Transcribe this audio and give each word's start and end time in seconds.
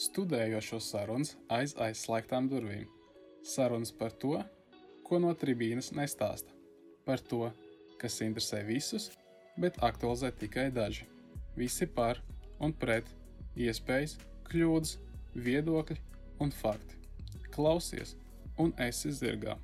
Studējošo 0.00 0.78
sarunas 0.80 1.34
aiz 1.52 1.74
aizslēgtām 1.76 2.46
durvīm. 2.48 2.86
Sarunas 3.44 3.90
par 3.92 4.14
to, 4.22 4.38
ko 5.04 5.18
no 5.20 5.34
tribīnes 5.36 5.90
nestāsta. 5.92 6.54
Par 7.04 7.20
to, 7.20 7.50
kas 8.00 8.16
interesē 8.24 8.62
visus, 8.64 9.10
bet 9.60 9.76
aktualizē 9.84 10.30
tikai 10.40 10.70
daži. 10.72 11.04
Visi 11.52 11.84
par 11.84 12.22
un 12.64 12.72
pret, 12.72 13.12
iespējas, 13.60 14.16
kļūdas, 14.48 14.96
viedokļi 15.36 15.98
un 16.40 16.54
fakti. 16.62 16.96
Klausies, 17.52 18.16
un 18.56 18.72
esi 18.80 19.12
zirgā. 19.20 19.58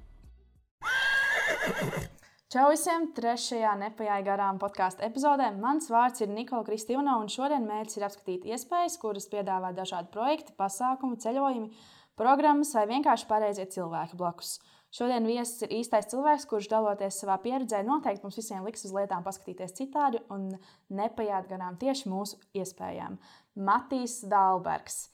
Čau 2.56 2.70
visiem! 2.72 3.02
Trešajā 3.12 3.74
nepajāja 3.76 4.24
garām 4.24 4.56
podkāstu 4.56 5.02
epizodē. 5.04 5.50
Mans 5.60 5.90
vārds 5.92 6.22
ir 6.24 6.30
Nikola 6.32 6.64
Kristīna, 6.64 7.18
un 7.20 7.28
šodien 7.28 7.66
mērķis 7.68 7.98
ir 7.98 8.06
apskatīt 8.06 8.46
iespējas, 8.48 8.96
kuras 9.02 9.26
piedāvā 9.28 9.74
dažādi 9.76 10.08
projekti, 10.14 10.54
pasākumi, 10.56 11.18
ceļojumi, 11.20 11.68
programmas 12.16 12.72
vai 12.78 12.86
vienkārši 12.94 13.28
pareizie 13.28 13.68
cilvēki 13.76 14.16
blakus. 14.16 14.54
Šodien 14.88 15.28
viesis 15.28 15.66
ir 15.66 15.76
īstais 15.82 16.08
cilvēks, 16.08 16.48
kurš 16.48 16.70
daloties 16.72 17.20
savā 17.20 17.36
pieredzē, 17.44 17.82
noteikti 17.84 18.24
mums 18.24 18.40
visiem 18.40 18.64
liks 18.64 18.88
uz 18.88 18.96
lietām 18.96 19.26
paskatīties 19.26 19.76
citādi 19.76 20.24
un 20.32 20.54
nepaiet 20.88 21.52
garām 21.52 21.76
tieši 21.76 22.08
mūsu 22.08 22.40
iespējām. 22.56 23.20
Matīs 23.68 24.22
Dālbergs. 24.32 25.10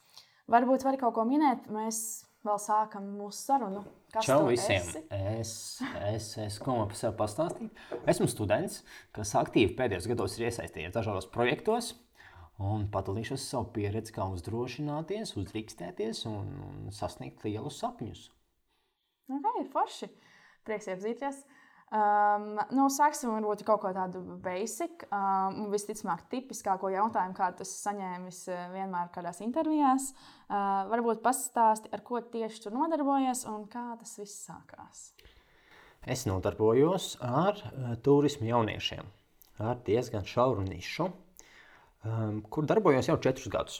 Varbūt 0.47 0.87
var 0.87 0.95
kaut 1.01 1.19
ko 1.19 1.27
minēt, 1.27 1.67
mēs 1.67 2.23
vēl 2.43 2.59
sākam 2.61 3.07
mūsu 3.17 3.39
sarunu. 3.47 3.83
Kas 4.13 4.27
Čau 4.27 4.45
visiem! 4.49 4.83
Esi? 4.83 5.01
Es, 5.17 5.53
es, 6.11 6.29
es 6.43 6.59
ko 6.61 6.75
man 6.77 6.89
par 6.91 6.99
sevi 6.99 7.15
pastāstīju. 7.19 7.71
Esmu 8.13 8.27
students, 8.29 8.81
kas 9.15 9.33
aktīvi 9.39 9.73
pēdējos 9.79 10.09
gados 10.11 10.37
ir 10.37 10.49
iesaistījies 10.49 10.93
dažādos 10.95 11.29
projektos. 11.33 11.93
Un 12.61 12.85
padalīšos 12.93 13.47
savu 13.49 13.71
pieredzi, 13.75 14.13
kā 14.13 14.27
uzdrošināties, 14.29 15.33
uzdrīkstēties 15.41 16.21
un, 16.29 16.51
un 16.67 16.93
sasniegt 16.93 17.41
lielus 17.47 17.79
sapņus. 17.81 18.27
Okay, 19.33 19.65
forši! 19.73 20.11
Prieks 20.67 20.91
iepazīties! 20.91 21.41
Uh, 21.93 22.23
Um, 22.33 22.55
nu, 22.73 22.87
sāksim 22.89 23.29
varbūt 23.35 23.61
kaut 23.67 23.83
ko 23.83 23.91
tādu 23.93 24.23
basic. 24.41 25.03
Um, 25.13 25.67
visticamāk, 25.69 26.23
tipiskāko 26.31 26.89
jautājumu, 26.89 27.35
kādu 27.37 27.59
tas 27.59 27.73
saņēmis 27.83 28.39
uh, 28.49 28.61
vienmēr 28.73 29.11
kādās 29.13 29.43
intervijās. 29.45 30.07
Uh, 30.47 30.87
varbūt 30.89 31.21
pastāsti, 31.21 31.91
ar 31.93 32.01
ko 32.05 32.23
tieši 32.33 32.63
tur 32.63 32.73
nodarbojies 32.73 33.43
un 33.51 33.67
kā 33.69 33.91
tas 33.99 34.15
viss 34.17 34.47
sākās. 34.47 35.03
Es 36.09 36.25
nodarbojos 36.25 37.11
ar 37.21 37.61
uh, 37.61 37.93
turismu 38.01 38.49
jauniešiem, 38.49 39.13
ar 39.61 39.85
diezgan 39.85 40.25
šauru 40.25 40.65
nišu, 40.65 41.11
um, 41.11 42.41
kur 42.49 42.65
darbojos 42.73 43.11
jau 43.11 43.19
četrus 43.21 43.53
gadus. 43.53 43.77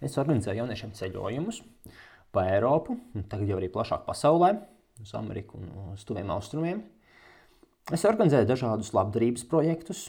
Es 0.00 0.16
organizēju 0.16 0.62
jauniešiem 0.62 0.96
ceļojumus 0.96 1.60
pa 2.32 2.48
Eiropu, 2.54 2.96
tagad 3.28 3.52
jau 3.52 3.60
arī 3.60 3.68
plašāk 3.76 4.08
pasaulē, 4.08 4.54
uz 5.04 5.12
Ameriku 5.20 5.60
un 5.60 5.92
uz 5.92 6.08
Tuviem 6.08 6.32
Austrumiem. 6.32 6.80
Es 7.90 8.04
organizēju 8.06 8.46
dažādus 8.46 8.92
labdarības 8.94 9.42
projektus. 9.50 10.04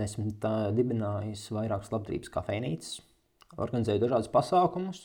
Esmu 0.00 0.30
dibinājis 0.72 1.42
vairākas 1.52 1.90
labdarības 1.92 2.30
kafejnīcas, 2.32 2.94
organizēju 3.60 4.00
dažādus 4.06 4.30
pasākumus 4.32 5.02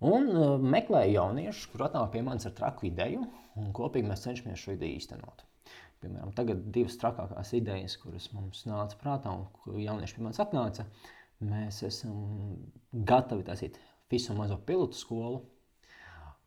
un 0.00 0.30
uh, 0.30 0.54
meklēju 0.60 1.18
jauniešus, 1.18 1.66
kur 1.72 1.84
atnāk 1.84 2.14
pie 2.14 2.22
manis 2.24 2.48
ar 2.48 2.54
traku 2.56 2.88
ideju, 2.88 3.26
un 3.60 3.68
kopīgi 3.76 4.08
mēs 4.08 4.24
cenšamies 4.24 4.62
šo 4.62 4.78
ideju 4.78 5.02
īstenot. 5.02 5.44
Piemēram, 6.00 6.32
tagad 6.36 6.64
divas 6.72 6.96
trakākās 7.02 7.52
idejas, 7.60 7.98
kuras 8.00 8.30
mums 8.32 8.64
nāca 8.68 8.96
prātā, 9.02 9.36
un 9.36 9.44
ko 9.60 9.76
jaunieši 9.76 10.16
pie 10.16 10.24
manis 10.24 10.40
atnāca, 10.40 10.88
mēs 11.44 11.82
esam 11.84 12.16
gatavi 13.12 13.44
taisīt 13.44 13.76
visu 14.12 14.36
mazo 14.40 14.56
pilotu 14.64 14.96
skolu, 14.96 15.44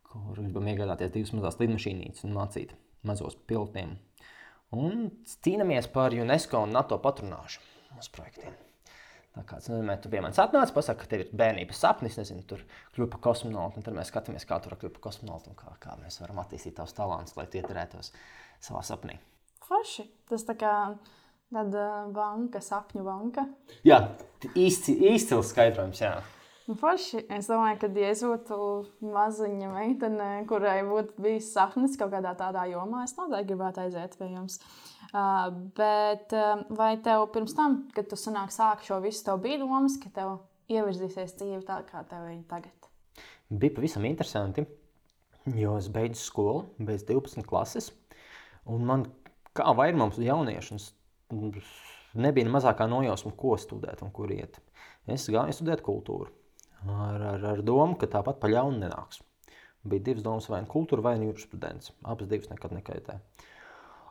kur 0.10 0.42
gribam 0.42 0.74
iegādāties 0.74 1.14
divas 1.14 1.38
mazas 1.38 1.62
lidmašīnītes 1.62 2.26
un 2.26 2.38
mācīt 2.42 2.74
mazos 3.06 3.38
pilotiem 3.50 4.00
un 4.76 5.10
cīnāmies 5.46 5.90
par 5.94 6.16
UNESCO 6.16 6.66
un 6.66 6.74
NATO 6.76 7.00
patronāžu 7.02 7.64
mūsu 7.96 8.12
projektiem. 8.16 8.58
Tā 9.36 9.44
kā 9.46 9.60
tas 9.62 9.70
nozīmē, 9.70 9.96
tu 10.02 10.10
pie 10.12 10.20
manis 10.24 10.40
atnāc, 10.42 10.72
pasaki, 10.74 11.04
ka 11.04 11.10
tev 11.12 11.22
ir 11.24 11.30
bērnības 11.38 11.82
sapnis, 11.84 12.18
nezinu, 12.20 12.42
tur 12.50 12.64
kļūt 12.96 13.12
par 13.14 13.22
kosmonautu, 13.30 13.80
un 13.80 13.86
tad 13.86 13.96
mēs 13.96 14.10
skatāmies, 14.12 14.46
kā 14.50 14.58
tur 14.64 14.74
kļūt 14.80 14.96
par 14.98 15.06
kosmonautu 15.06 15.52
un 15.52 15.60
kā, 15.60 15.70
kā 15.84 15.94
mēs 16.02 16.18
varam 16.24 16.42
attīstīt 16.42 16.76
tavus 16.80 16.98
talantus, 16.98 17.38
lai 17.38 17.46
tie 17.48 17.62
ieturētos 17.62 18.12
savā 18.66 18.82
sapnī. 18.88 19.20
Forši. 19.70 20.08
Tas 20.28 20.44
tā 20.48 20.58
kā 20.60 20.74
tāda 21.54 21.86
banka, 22.16 22.62
sapņu 22.64 23.06
banka. 23.06 23.46
Jā, 23.86 24.02
īsti, 24.50 24.98
izcils 25.14 25.54
skaidrojums, 25.54 26.02
jā. 26.04 26.18
Nu, 26.70 26.76
forši. 26.78 27.24
Es 27.34 27.48
domāju, 27.50 27.80
ka, 27.82 27.88
ja 27.98 28.12
es 28.14 28.20
būtu 28.22 28.56
maziņa 29.02 29.72
meitene, 29.74 30.28
kurai 30.50 30.84
būtu 30.86 31.24
bijis 31.26 31.48
sapnis 31.56 31.96
kaut 31.98 32.12
kādā 32.14 32.36
tādā 32.38 32.68
jomā, 32.70 33.08
es 33.08 33.16
noteikti 33.18 33.50
gribētu 33.50 33.82
aiziet 33.82 34.14
pie 34.20 34.28
jums. 34.36 34.60
Uh, 35.10 35.48
bet 35.80 36.36
uh, 36.38 36.62
vai 36.78 36.92
tev 37.02 37.26
pirms 37.34 37.58
tam, 37.58 37.80
kad 37.96 38.06
tu 38.12 38.20
sanāk, 38.22 38.54
sāki 38.54 38.86
šo 38.86 39.00
visu, 39.02 39.24
tev 39.26 39.42
bija 39.42 39.58
domas, 39.64 39.98
ka 39.98 40.14
tev 40.14 40.36
ievirzīsies 40.70 41.34
dzīve 41.40 41.64
tā, 41.66 41.80
kā 41.90 42.04
tev 42.12 42.30
ir 42.30 42.44
tagad? 42.52 42.90
Bija 43.50 43.74
pavisam 43.80 44.06
interesanti, 44.06 44.68
jo 45.58 45.74
es 45.82 45.90
beidzu 45.90 46.22
skolu, 46.22 46.68
beidzu 46.78 47.16
12 47.16 47.50
klases, 47.50 47.90
un 48.70 48.86
man 48.86 49.10
kā 49.58 49.74
vairumams 49.74 50.22
jauniešu 50.22 50.78
nebija 52.14 52.46
ne 52.46 52.54
mazākā 52.54 52.86
nojausma, 52.86 53.34
ko 53.34 53.58
studēt 53.58 54.06
un 54.06 54.14
kur 54.14 54.30
iet. 54.38 54.62
Es 55.10 55.26
gāju 55.34 55.58
studēt 55.58 55.82
kultūru 55.82 56.30
ar, 56.88 57.22
ar, 57.34 57.46
ar 57.54 57.62
domu, 57.66 57.98
ka 58.00 58.10
tāpat 58.12 58.40
pa 58.42 58.52
ļaunu 58.52 58.80
nenāks. 58.84 59.22
Bija 59.90 60.04
divas 60.10 60.26
domas, 60.26 60.50
vai 60.52 60.60
nu 60.64 60.70
kultūra, 60.72 61.04
vai 61.06 61.16
nu 61.20 61.30
jurisprudence. 61.30 61.94
Abas 62.04 62.28
divas 62.32 62.52
nekad 62.52 62.76
nekaitē. 62.76 63.20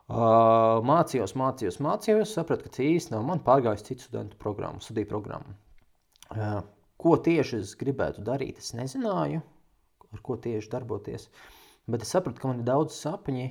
Uh, 0.09 0.81
mācījos, 0.89 1.35
mācījos, 1.37 1.77
mācījos, 1.85 2.33
sapratu, 2.33 2.65
ka 2.65 2.73
tas 2.73 2.81
īsti 2.81 3.13
nav 3.13 3.27
man 3.27 3.43
pārgājis 3.45 3.85
citu 3.85 4.07
studentu 4.07 4.39
programmu, 4.41 4.81
studiju 4.81 5.09
programmu. 5.11 5.53
Uh, 6.33 6.63
ko 6.97 7.13
tieši 7.25 7.59
es 7.61 7.75
gribētu 7.77 8.25
darīt, 8.25 8.57
es 8.63 8.73
nezināju, 8.77 9.43
ar 10.09 10.23
ko 10.25 10.39
tieši 10.41 10.73
darboties. 10.73 11.29
Bet 11.89 12.05
es 12.05 12.15
sapratu, 12.15 12.41
ka 12.41 12.49
man 12.49 12.63
ir 12.63 12.69
daudz 12.71 12.97
sapņi 12.97 13.45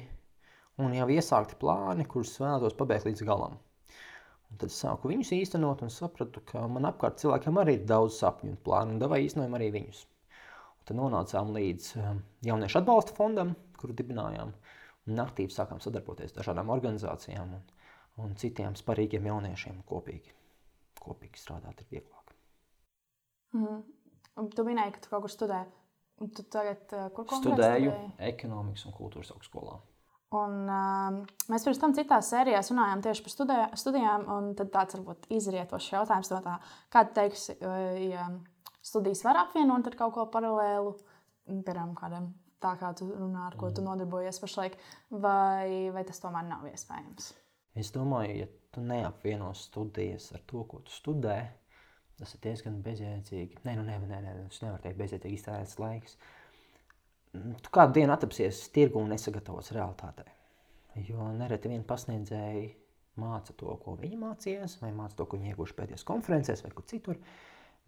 un 0.83 0.99
jau 0.99 1.07
iesākti 1.15 1.59
plāni, 1.63 2.07
kurus 2.11 2.35
vēlētos 2.43 2.75
pabeigt 2.79 3.07
līdz 3.07 3.23
galam. 3.31 3.55
Un 4.49 4.61
tad 4.63 4.73
sāku 4.73 5.11
viņus 5.11 5.33
īstenot 5.37 5.83
un 5.85 5.91
sapratu, 5.93 6.41
ka 6.49 6.65
man 6.73 6.89
apkārt 6.89 7.21
cilvēkiem 7.21 7.61
arī 7.61 7.75
ir 7.79 7.89
daudz 7.89 8.17
sapņu 8.23 8.55
un 8.55 8.61
plānu, 8.65 8.95
un 8.95 9.03
devai 9.03 9.21
īstenojam 9.27 9.57
arī 9.59 9.69
viņus. 9.75 10.05
Un 10.79 10.89
tad 10.89 10.99
nonācām 11.01 11.53
līdz 11.57 11.91
um, 12.01 12.23
jauniešu 12.49 12.81
atbalsta 12.81 13.17
fondam, 13.19 13.53
kuru 13.79 13.97
dibinājām, 13.99 14.55
un 15.09 15.23
aktīvi 15.25 15.53
sākām 15.53 15.83
sadarboties 15.85 16.33
ar 16.33 16.41
dažādām 16.41 16.73
organizācijām 16.73 17.53
un, 17.59 17.67
un 18.25 18.33
citiem 18.41 18.77
sparīgiem 18.79 19.29
jauniešiem 19.29 19.83
kopīgi. 19.89 20.33
Kopīgi 20.99 21.41
strādāt 21.41 21.85
ir 21.85 21.93
vieglāk. 21.93 22.35
Mm. 23.57 23.85
Tu 24.55 24.65
minēji, 24.65 24.95
ka 24.95 25.05
tu 25.05 25.13
kaut 25.13 25.25
kur 25.27 25.33
studē. 25.33 25.63
Un 26.23 26.33
tu 26.35 26.43
tagad 26.51 26.91
uh, 26.97 27.07
kur 27.15 27.29
studēju? 27.29 27.93
Studēju 27.93 27.93
ekonomikas 28.33 28.89
un 28.89 28.95
kultūras 28.97 29.31
augstskolā. 29.35 29.77
Un, 30.37 30.57
uh, 30.69 31.23
mēs 31.49 31.65
pirms 31.65 31.79
tam 31.81 31.95
citās 31.97 32.29
sērijās 32.35 32.69
runājām 32.69 33.01
tieši 33.07 33.23
par 33.25 33.33
studē, 33.33 33.59
studijām, 33.81 34.27
un 34.29 34.51
tāds 34.59 34.99
varbūt 34.99 35.25
izrietošs 35.33 35.95
jautājums 35.95 36.29
no 36.35 36.41
tā, 36.45 36.59
kāda 36.93 37.15
teiks, 37.17 37.47
ja 38.05 38.27
studijas 38.85 39.25
var 39.25 39.41
apvienot 39.47 39.89
ar 39.89 39.97
kaut 39.97 40.13
ko 40.19 40.27
paralēlu, 40.35 40.93
piemēram, 41.49 41.95
kādam 41.97 42.29
tā 42.61 42.75
kā 42.77 42.91
tu 42.99 43.09
runā, 43.09 43.47
ar 43.49 43.57
ko 43.57 43.71
tu 43.71 43.81
mm. 43.81 43.89
nodarbojies 43.89 44.41
pašlaik, 44.43 44.77
vai, 45.09 45.89
vai 45.95 46.05
tas 46.05 46.21
tomēr 46.21 46.45
nav 46.51 46.67
iespējams? 46.69 47.31
Es 47.79 47.93
domāju, 47.95 48.43
ja 48.43 48.51
tu 48.75 48.85
neapvieno 48.85 49.55
studijas 49.57 50.29
ar 50.37 50.43
to, 50.51 50.67
ko 50.69 50.83
tu 50.85 50.93
studē, 50.93 51.39
tas 52.21 52.35
ir 52.35 52.43
diezgan 52.45 52.83
bezjēdzīgi. 52.85 53.63
Nē, 53.65 53.79
nu, 53.79 53.87
nē, 53.87 53.97
nē, 54.03 54.21
nē, 54.27 54.37
tas 54.51 54.61
nevar 54.67 54.85
teikt 54.85 55.01
bezjēdzīgi 55.01 55.41
iztērēts 55.41 55.79
laiks. 55.81 56.19
Uh, 56.19 56.35
tu 57.33 57.73
kādu 57.75 57.99
dienu 57.99 58.15
atapsies 58.15 58.61
tirgu 58.75 59.01
un 59.03 59.13
nesagatavots 59.13 59.73
realitātei. 59.77 60.29
Jo 61.09 61.29
nereti 61.35 61.71
vien 61.71 61.85
pasniedzēji 61.87 62.69
māca 63.19 63.55
to, 63.59 63.75
ko 63.83 63.95
viņi 63.99 64.19
mācījās, 64.19 64.79
vai 64.83 64.91
māca 64.95 65.19
to, 65.19 65.29
ko 65.29 65.39
viņi 65.39 65.53
ieguvuši 65.53 65.77
pēdējās 65.79 66.07
konferencēs 66.09 66.65
vai 66.65 66.73
kur 66.75 66.87
citur. 66.91 67.19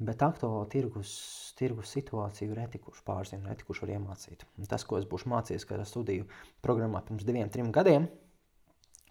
Bet 0.00 0.22
aktuālo 0.25 0.62
tirgus, 0.72 1.10
tirgus 1.58 1.90
situāciju 1.92 2.54
reti 2.56 2.81
kurš 2.81 3.02
pārzina, 3.04 3.50
reti 3.50 3.66
kurš 3.69 3.82
var 3.84 3.94
iemācīt. 3.98 4.46
Un 4.56 4.69
tas, 4.70 4.87
ko 4.88 4.96
es 4.96 5.04
būšu 5.08 5.28
mācījies 5.28 5.66
kādā 5.69 5.84
studiju 5.88 6.25
programmā 6.64 7.02
pirms 7.04 7.26
diviem, 7.28 7.50
trim 7.52 7.69
gadiem, 7.75 8.08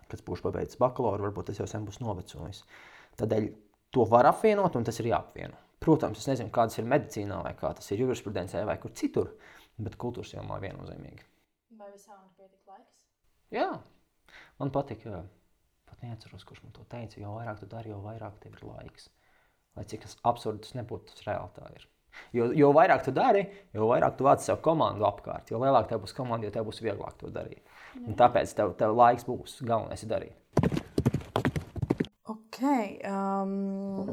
kad 0.09 0.23
būšu 0.25 0.47
pabeidzis 0.47 0.81
bakalauru, 0.81 1.27
varbūt 1.27 1.51
tas 1.51 1.61
jau 1.61 1.69
sen 1.69 1.85
būs 1.85 2.01
novecojis. 2.01 2.63
Tādēļ 3.21 3.51
to 3.93 4.05
var 4.09 4.31
apvienot, 4.31 4.79
un 4.79 4.87
tas 4.87 4.97
ir 5.03 5.11
jāapvieno. 5.11 5.68
Protams, 5.79 6.19
es 6.19 6.27
nezinu, 6.27 6.51
kādas 6.55 6.79
ir 6.79 6.87
medicīnā, 6.91 7.39
vai 7.45 7.53
kā 7.59 7.71
tas 7.75 7.87
ir 7.93 8.03
jurisprudencē, 8.03 8.65
vai 8.67 8.75
kur 8.83 8.91
citur. 8.99 9.31
Bet 9.79 9.95
kultūras 9.99 10.33
jomā 10.35 10.57
viennozīmīgi. 10.59 11.23
Vai 11.79 11.87
visām 11.93 12.19
ir 12.19 12.33
pietiek 12.35 12.73
laiks? 12.73 12.97
Jā, 13.55 13.69
man 14.59 14.73
patīk. 14.75 15.05
Pat 15.87 16.03
neatceros, 16.03 16.43
kurš 16.47 16.65
man 16.65 16.75
to 16.75 16.83
teica. 16.91 17.21
Jo 17.21 17.37
vairāk 17.37 17.61
tu 17.61 17.69
dari, 17.71 17.93
jo 17.93 18.01
vairāk 18.03 18.41
tev 18.43 18.57
ir 18.59 18.65
laiks. 18.67 19.07
Lai 19.77 19.87
cik 19.87 20.03
tas 20.03 20.17
absurds 20.27 20.75
nebūtu, 20.75 21.13
tas 21.13 21.23
reāli 21.29 21.55
tā 21.55 21.71
ir. 21.77 21.87
Jo, 22.35 22.49
jo 22.57 22.69
vairāk 22.75 23.05
tu 23.05 23.13
dari, 23.15 23.45
jo 23.73 23.87
vairāk 23.89 24.17
tu 24.19 24.27
vāc 24.27 24.43
sev 24.43 24.59
komandu 24.65 25.05
apkārt, 25.07 25.53
jo 25.53 25.61
lielāka 25.61 25.93
tev 25.93 26.03
būs 26.03 26.15
komanda, 26.17 26.49
jo 26.49 26.53
tev 26.53 26.67
būs 26.67 26.81
vieglāk 26.83 27.15
to 27.21 27.31
darīt. 27.33 27.63
Un 28.01 28.17
tāpēc 28.19 28.51
tev, 28.57 28.73
tev 28.79 28.95
laiks 28.97 29.25
būs 29.29 29.59
galvenais 29.63 30.03
ir 30.03 30.11
darīt. 30.11 30.35
Ok. 32.29 32.59
Um, 33.07 34.09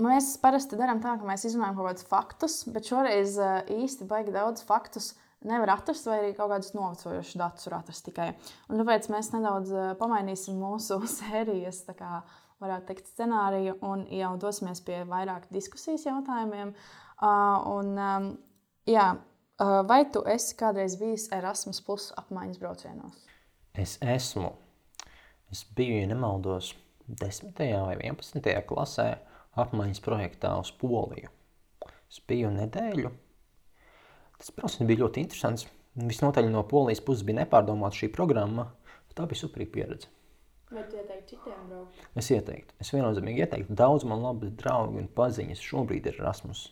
mēs 0.00 0.36
parasti 0.42 0.78
darām 0.80 1.02
tā, 1.02 1.16
ka 1.18 1.26
mēs 1.28 1.44
izrunājam 1.48 1.76
kaut 1.78 1.90
kādus 1.90 2.08
faktus, 2.08 2.60
bet 2.72 2.88
šoreiz 2.88 3.36
uh, 3.40 3.58
īsti 3.68 4.06
baigi 4.08 4.34
daudz 4.34 4.64
faktus 4.68 5.12
nevar 5.46 5.74
atrast, 5.74 6.06
vai 6.06 6.20
arī 6.20 6.30
kaut 6.36 6.52
kādus 6.52 6.72
novecojušus 6.76 7.38
datus 7.40 7.68
var 7.68 7.80
atrast 7.80 8.06
tikai. 8.06 8.30
Un 8.70 8.80
tāpēc 8.80 9.08
mēs 9.12 9.32
nedaudz 9.34 9.74
uh, 9.74 9.90
pamainīsim 10.00 10.58
mūsu 10.60 11.00
sērijas, 11.18 11.82
kā 11.98 12.22
varētu 12.62 12.92
teikt, 12.92 13.10
scenāriju 13.10 13.76
un 13.86 14.06
jau 14.14 14.32
dosimies 14.40 14.82
pie 14.86 15.02
vairāk 15.08 15.48
diskusijas 15.54 16.06
jautājumiem. 16.06 16.74
Uh, 17.22 17.58
un, 17.70 17.92
um, 17.98 18.30
jā, 18.88 19.08
uh, 19.18 19.80
vai 19.88 20.04
tu 20.14 20.22
esi 20.30 20.56
kādreiz 20.58 20.96
bijis 21.00 21.28
Erasmus 21.34 21.82
Plus 21.84 22.10
apmaiņas 22.22 22.62
braucienos? 22.62 23.18
Es 23.74 23.96
esmu. 24.04 24.52
Es 25.52 25.66
biju, 25.76 25.98
ja 26.00 26.08
nemaldos, 26.08 26.72
10. 27.08 27.58
vai 27.58 27.98
11. 27.98 28.48
klasē 28.68 29.10
apmaiņas 29.58 30.02
projektā 30.04 30.54
uz 30.60 30.72
Poliju. 30.80 31.30
Es 32.12 32.20
biju 32.28 32.50
nedēļu. 32.52 33.12
Tas 34.38 34.52
brauciens 34.56 34.88
bija 34.88 35.04
ļoti 35.04 35.22
interesants. 35.24 35.68
Visnotaļ 35.96 36.48
no 36.50 36.64
polijas 36.68 37.02
puses 37.04 37.24
bija 37.28 37.42
nepārdomāta 37.42 38.00
šī 38.00 38.08
programma. 38.12 38.70
Tā 39.12 39.26
bija 39.28 39.42
superīga 39.42 39.72
pieredze. 39.74 40.08
Vai 40.72 40.86
tu 40.88 40.96
ieteiktu 40.96 41.34
citiem 41.34 41.66
braukt? 41.68 41.98
Es 42.16 42.30
ieteiktu, 42.32 42.74
es 42.80 42.92
viennozīmīgi 42.94 43.44
ieteiktu. 43.44 43.76
Daudz 43.76 44.06
man 44.08 44.24
labi 44.24 44.48
draugi 44.56 45.02
un 45.02 45.10
paziņas 45.12 45.60
šobrīd 45.60 46.08
ir 46.08 46.20
Erasmus 46.22 46.70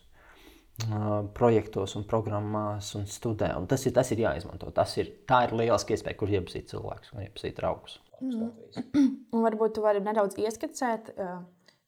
projektos 1.37 1.94
un 1.99 2.06
programmās 2.09 2.94
un 2.97 3.06
studē. 3.11 3.50
Un 3.59 3.67
tas, 3.69 3.85
ir, 3.87 3.93
tas 3.97 4.11
ir 4.15 4.23
jāizmanto. 4.25 4.71
Tas 4.73 4.97
ir, 4.97 5.11
tā 5.29 5.44
ir 5.47 5.55
lieliska 5.56 5.93
iespēja, 5.93 6.17
kur 6.17 6.32
iepazīt 6.32 6.71
cilvēkus 6.73 7.12
un 7.15 7.25
iepazīt 7.27 7.59
draugus. 7.59 7.99
Un 9.35 9.44
varbūt 9.44 9.77
tu 9.77 9.85
vari 9.85 10.03
nedaudz 10.05 10.37
ieskicēt, 10.37 11.12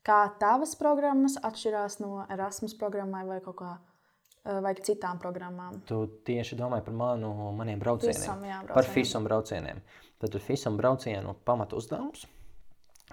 kā 0.07 0.19
tavas 0.41 0.75
programmas 0.79 1.39
atšķirās 1.43 2.01
no 2.03 2.27
Erasmus 2.31 2.75
programmai 2.79 3.25
vai 3.29 3.41
kaut 3.45 3.57
kā. 3.61 3.73
uh, 3.79 4.61
Vai 4.63 4.75
citām 4.75 5.21
programmām. 5.23 5.77
Tu 5.87 6.01
tieši 6.27 6.57
domāji 6.59 6.83
par 6.89 6.95
manu, 6.99 7.29
maniem 7.55 7.79
braucieniem. 7.79 8.19
Fisam, 8.19 8.41
jā, 8.43 8.57
Par 8.67 8.75
braucieniem. 8.75 8.95
FISUM 8.97 9.25
braucieniem. 9.29 9.83
Tad 10.19 10.39
FISUM 10.49 10.77
braucienu 10.81 11.35
pamata 11.47 11.77
uzdevums 11.79 12.25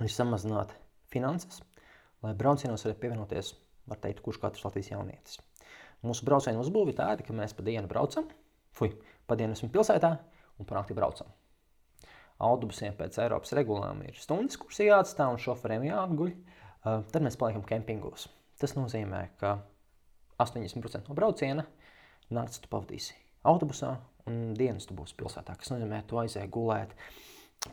ir 0.01 0.09
samazināt 0.09 0.73
finanses, 1.13 1.61
lai 2.23 2.33
braucienos 2.33 2.85
varētu 2.85 3.01
pievienoties, 3.03 3.53
var 3.89 3.99
teikt, 4.01 4.23
kurš 4.25 4.39
katrs 4.41 4.65
Latvijas 4.65 4.89
jaunietis. 4.93 5.37
Mūsu 6.01 6.25
braucienu 6.25 6.61
uzbūve 6.63 6.93
tāda, 6.97 7.25
ka 7.25 7.33
mēs 7.35 7.53
pa 7.53 7.65
dienu 7.67 7.89
braucam, 7.91 8.25
fui, 8.71 8.93
pa 9.27 9.35
dienu 9.35 9.57
esam 9.57 9.69
pilsētā 9.73 10.15
un 10.57 10.65
pa 10.65 10.77
nakti 10.79 10.95
braucam. 10.97 11.27
Autobusiem 12.39 12.93
pēc 12.95 13.17
Eiropas 13.19 13.51
regulām 13.57 13.99
ir 14.07 14.15
stundas, 14.15 14.55
kuras 14.57 14.79
jāatstāj 14.79 15.33
un 15.33 15.41
šoferiem 15.43 15.83
jāatguļ. 15.89 16.29
Uh, 16.79 17.01
Tad 17.11 17.25
mēs 17.25 17.35
paliekam 17.39 17.65
kempingos. 17.67 18.29
Tas 18.59 18.75
nozīmē, 18.75 19.25
ka 19.39 19.57
80% 20.39 21.09
no 21.09 21.15
brauciena 21.15 21.65
naktis 22.31 22.61
tu 22.63 22.69
pavadīsi 22.71 23.15
autobusā 23.49 23.95
un 24.29 24.53
dienas 24.57 24.87
tu 24.87 24.95
būsi 24.95 25.17
pilsētā. 25.19 25.55
Tas 25.59 25.71
nozīmē, 25.73 26.03
ka 26.03 26.11
tu 26.11 26.19
aizēji 26.21 26.51
gulēt 26.53 26.95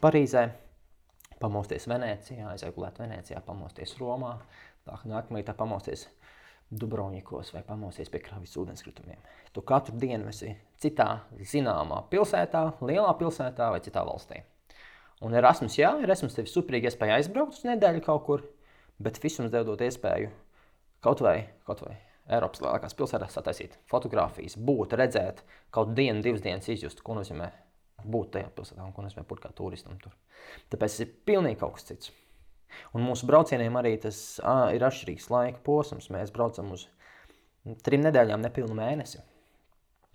Parīzē, 0.02 0.48
pamosties 1.38 1.86
Venecijā, 1.90 2.48
aizēji 2.50 2.74
gulēt 2.74 2.98
Venecijā, 2.98 3.42
pamosties 3.46 3.94
Romā, 4.00 4.32
tā 4.86 4.98
nākamā 5.06 5.42
rītā 5.42 5.54
pamosties 5.58 6.08
Dubrovnikos 6.66 7.52
vai 7.54 7.62
pamosties 7.62 8.10
pie 8.10 8.18
krāvis 8.24 8.56
ūdenskritumiem. 8.58 9.20
Tu 9.54 9.62
katru 9.62 9.94
dienu 10.02 10.32
esi 10.32 10.50
citā 10.82 11.20
zināmā 11.38 12.00
pilsētā, 12.10 12.64
lielā 12.82 13.12
pilsētā 13.20 13.70
vai 13.70 13.78
citā 13.84 14.02
valstī. 14.06 14.40
Un 15.22 15.36
Erasmus, 15.38 15.78
jā, 15.78 15.92
Erasmus 16.02 16.34
tev 16.34 16.48
ir 16.48 16.50
superīga 16.50 16.90
iespēja 16.90 17.20
aizbraukt 17.20 17.54
uz 17.54 17.62
nedēļu 17.68 18.02
kaut 18.04 18.24
kur, 18.26 18.42
bet 19.02 19.20
visums 19.22 19.52
dev 19.52 19.66
dot 19.68 19.84
iespēju 19.84 20.32
kaut 21.04 21.22
vai, 21.22 21.38
kaut 21.66 21.82
vai 21.84 21.94
Eiropas 22.26 22.62
lielākās 22.62 22.96
pilsētās 22.98 23.36
sataisīt 23.36 23.76
fotografijas, 23.90 24.56
būt, 24.58 24.96
redzēt, 24.98 25.44
kaut 25.70 25.92
dienu, 25.94 26.24
divas 26.24 26.42
dienas 26.42 26.66
izjust, 26.72 27.04
ko 27.06 27.14
nozīmē 27.14 27.52
būt 28.02 28.32
tajā 28.34 28.48
pilsētā 28.56 28.82
un 28.82 28.94
ko 28.96 29.04
nozīmē 29.04 29.22
būt 29.28 29.44
kā 29.44 29.52
turistam 29.54 29.98
tur. 30.02 30.16
Tāpēc 30.72 30.96
tas 30.96 31.04
ir 31.04 31.12
pilnīgi 31.28 31.60
kaut 31.60 31.76
kas 31.76 31.86
cits. 31.90 32.10
Un 32.98 33.06
mūsu 33.06 33.28
braucieniem 33.30 33.78
arī 33.78 33.94
tas 34.02 34.18
ā, 34.42 34.72
ir 34.74 34.84
atšķirīgs 34.84 35.30
laika 35.30 35.62
posms. 35.64 36.10
Mēs 36.12 36.34
braucam 36.34 36.72
uz 36.74 36.88
trim 37.86 38.02
nedēļām, 38.04 38.42
nepilnu 38.42 38.74
mēnesi. 38.76 39.22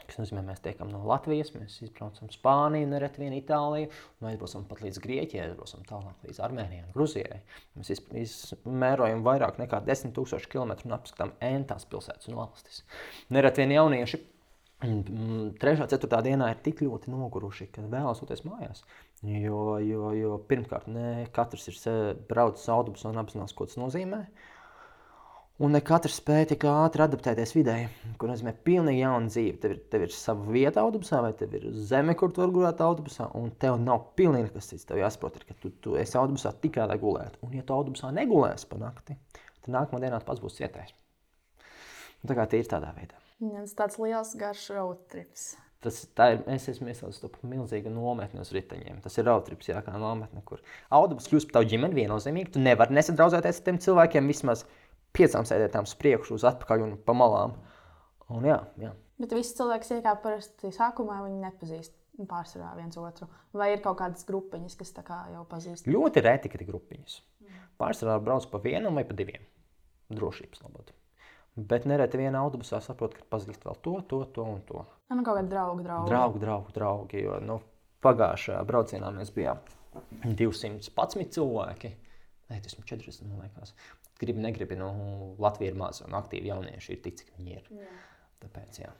Tas 0.07 0.17
nozīmē, 0.19 0.41
mēs 0.47 0.59
tiekam 0.65 0.89
no 0.91 1.01
Latvijas, 1.07 1.53
mēs 1.55 1.77
izbraucam 1.85 2.31
Spāniju, 2.33 2.89
nereti 2.91 3.21
vien 3.23 3.35
Itāliju, 3.37 3.91
un 4.19 4.27
aizbraucam 4.31 4.65
pat 4.69 4.81
līdz 4.83 4.99
Grieķijai, 5.03 5.45
aizbraucam 5.49 5.85
tālāk 5.87 6.25
līdz 6.27 6.41
Armēnijai 6.47 6.83
un 6.87 6.95
Gruzijai. 6.95 7.39
Mēs 7.79 7.93
iz- 7.95 8.03
izmērojam 8.25 9.23
vairāk 9.27 9.61
nekā 9.61 9.79
10 9.87 10.11
000 10.17 10.49
km 10.51 10.75
un 10.89 10.97
apskatām 10.97 11.31
entās 11.39 11.85
pilsētas 11.87 12.27
un 12.31 12.39
valstis. 12.41 12.83
Nereti 13.29 13.63
vien 13.63 13.75
jaunieši 13.77 14.19
mm, 14.83 15.55
trešā, 15.61 15.87
ceturtā 15.93 16.21
dienā 16.25 16.49
ir 16.53 16.61
tik 16.65 16.81
ļoti 16.85 17.11
noguruši, 17.13 17.69
ka 17.75 17.85
vēlas 17.91 18.21
doties 18.23 18.43
mājās. 18.47 18.83
Jo, 19.21 19.77
jo, 19.85 20.07
jo 20.17 20.37
pirmkārt, 20.49 20.87
ne 20.89 21.27
katrs 21.35 21.67
ir 21.69 22.15
braucis 22.29 22.65
autobusā 22.73 23.11
un 23.13 23.21
apzinās, 23.21 23.53
ko 23.53 23.69
tas 23.69 23.77
nozīmē. 23.77 24.25
Un 25.61 25.75
ne 25.75 25.81
katrs 25.85 26.15
spēja 26.17 26.47
tik 26.49 26.63
ātri 26.65 27.03
adaptēties 27.05 27.51
vidē, 27.53 27.75
kur 28.17 28.31
nozīmē 28.31 28.55
pilnīgi 28.65 29.03
jaunu 29.03 29.29
dzīvi. 29.29 29.59
Tev 29.61 29.75
ir, 29.75 29.81
tev 29.93 30.05
ir 30.07 30.15
sava 30.15 30.47
vieta 30.55 30.81
autobusā, 30.81 31.19
vai 31.21 31.35
tev 31.37 31.53
ir 31.59 31.67
zeme, 31.85 32.15
kur 32.17 32.33
tu 32.33 32.41
vari 32.41 32.55
gulēt 32.55 32.81
autobusā, 32.81 33.27
un 33.37 33.51
tev 33.61 33.77
nav 33.83 34.07
pilnīgi 34.17 34.47
nekas 34.47 34.71
cits. 34.71 34.87
Tev 34.89 35.03
jāsaprot, 35.03 35.37
ka 35.45 35.57
tu, 35.61 35.69
tu 35.85 35.93
esi 36.01 36.17
autobusā 36.17 36.55
tikai 36.63 36.89
lai 36.89 36.97
gulētu. 37.01 37.43
Un, 37.45 37.53
ja 37.59 37.65
tu 37.67 37.77
autobusā 37.77 38.09
negulēsi 38.15 38.71
pa 38.71 38.81
nakti, 38.81 39.19
tad 39.37 39.73
nākamā 39.77 40.01
dienā 40.01 40.23
tu 40.23 40.31
pats 40.31 40.41
būsi 40.41 40.63
cietējis. 40.63 40.97
Tā 42.25 42.37
kā 42.37 42.49
tie 42.49 42.63
ir 42.63 42.69
tādā 42.69 42.89
veidā. 42.97 43.21
Tas 43.41 43.77
tāds 43.77 44.01
liels 44.01 44.33
garš 44.41 44.65
road 44.73 45.05
trips. 45.13 45.51
Tas 45.81 45.95
ir. 46.05 46.41
Es 46.53 46.67
esmu 46.69 46.91
iesaistīts 46.91 47.31
par 47.33 47.49
milzīgu 47.49 47.89
nometni 47.89 48.41
uz 48.41 48.51
riteņiem. 48.53 48.99
Tas 49.01 49.17
ir 49.17 49.25
rautrips, 49.25 49.71
jā, 49.71 49.79
kā 49.81 49.95
nometne, 49.97 50.43
kur 50.45 50.61
autobus 50.93 51.29
kļūst 51.29 51.49
par 51.49 51.57
tavu 51.57 51.71
ģimeni 51.71 51.97
viennozīmīgi. 52.03 52.51
Tu 52.53 52.61
nevari 52.61 52.93
nesadraudzēties 52.99 53.61
ar 53.61 53.65
tiem 53.65 53.79
cilvēkiem 53.81 54.29
vismaz 54.29 54.61
piecām 55.15 55.47
sēdētām 55.47 55.87
uz 55.87 55.95
priekšu, 55.99 56.37
uz 56.37 56.45
atpakaļ 56.51 56.85
un 56.85 56.93
pa 57.05 57.15
malām. 57.17 57.57
Un 58.31 58.47
jā, 58.47 58.59
jā. 58.79 58.93
Bet 59.21 59.33
visi 59.35 59.57
cilvēki 59.57 59.99
iekāp 59.99 60.23
parasti 60.23 60.71
sākumā, 60.73 61.19
viņi 61.25 61.43
nepazīst 61.43 61.97
pārsvarā 62.29 62.71
viens 62.77 62.97
otru. 62.99 63.27
Vai 63.57 63.71
ir 63.73 63.83
kaut 63.83 63.99
kādas 63.99 64.25
grupiņas, 64.27 64.77
kas 64.79 64.93
tā 64.95 65.03
kā 65.05 65.19
jau 65.33 65.43
pazīst? 65.49 65.89
Ļoti 65.89 66.23
reti, 66.25 66.51
ir 66.53 66.65
grupiņas. 66.69 67.19
Pārsvarā 67.81 68.17
brauc 68.23 68.45
pa 68.51 68.61
vienam 68.61 68.97
vai 68.97 69.05
pa 69.07 69.17
diviem. 69.17 69.43
Drošības 70.11 70.63
labad. 70.65 70.91
Bet 71.55 71.85
nereti 71.89 72.19
vienā 72.21 72.39
autobusā 72.39 72.79
saprot, 72.83 73.15
ka 73.17 73.25
pazīst 73.31 73.65
vēl 73.67 73.77
to, 73.83 73.97
to, 74.07 74.21
to 74.35 74.45
un 74.47 74.61
to. 74.67 74.85
Jā, 75.09 75.17
nu 75.17 75.25
kaut 75.27 75.39
kāda 75.39 75.51
drauga, 75.51 75.83
drauga. 75.83 76.09
Draugi, 76.11 76.43
draugi, 76.43 76.75
draugi. 76.77 77.23
Jo 77.25 77.39
nu, 77.43 77.57
pagājušajā 78.05 78.61
braucienā 78.69 79.11
mēs 79.15 79.33
bijām 79.35 79.59
211 80.23 81.35
cilvēki. 81.35 81.91
Nē, 82.51 82.61
240 82.63 83.27
man 83.27 83.43
liekas. 83.45 83.75
Gribu, 84.21 84.43
negribu, 84.43 84.77
nu, 84.77 84.89
Latvija 85.41 85.73
ir 85.73 85.79
maza 85.79 86.05
un 86.05 86.17
aktīvi 86.17 86.51
jaunieši 86.51 86.93
ir 86.93 86.99
tik, 87.05 87.17
cik 87.21 87.31
viņi 87.37 87.55
ir. 87.57 87.71
Jā. 87.81 87.93
Tāpēc, 88.43 88.81
jā. 88.83 88.91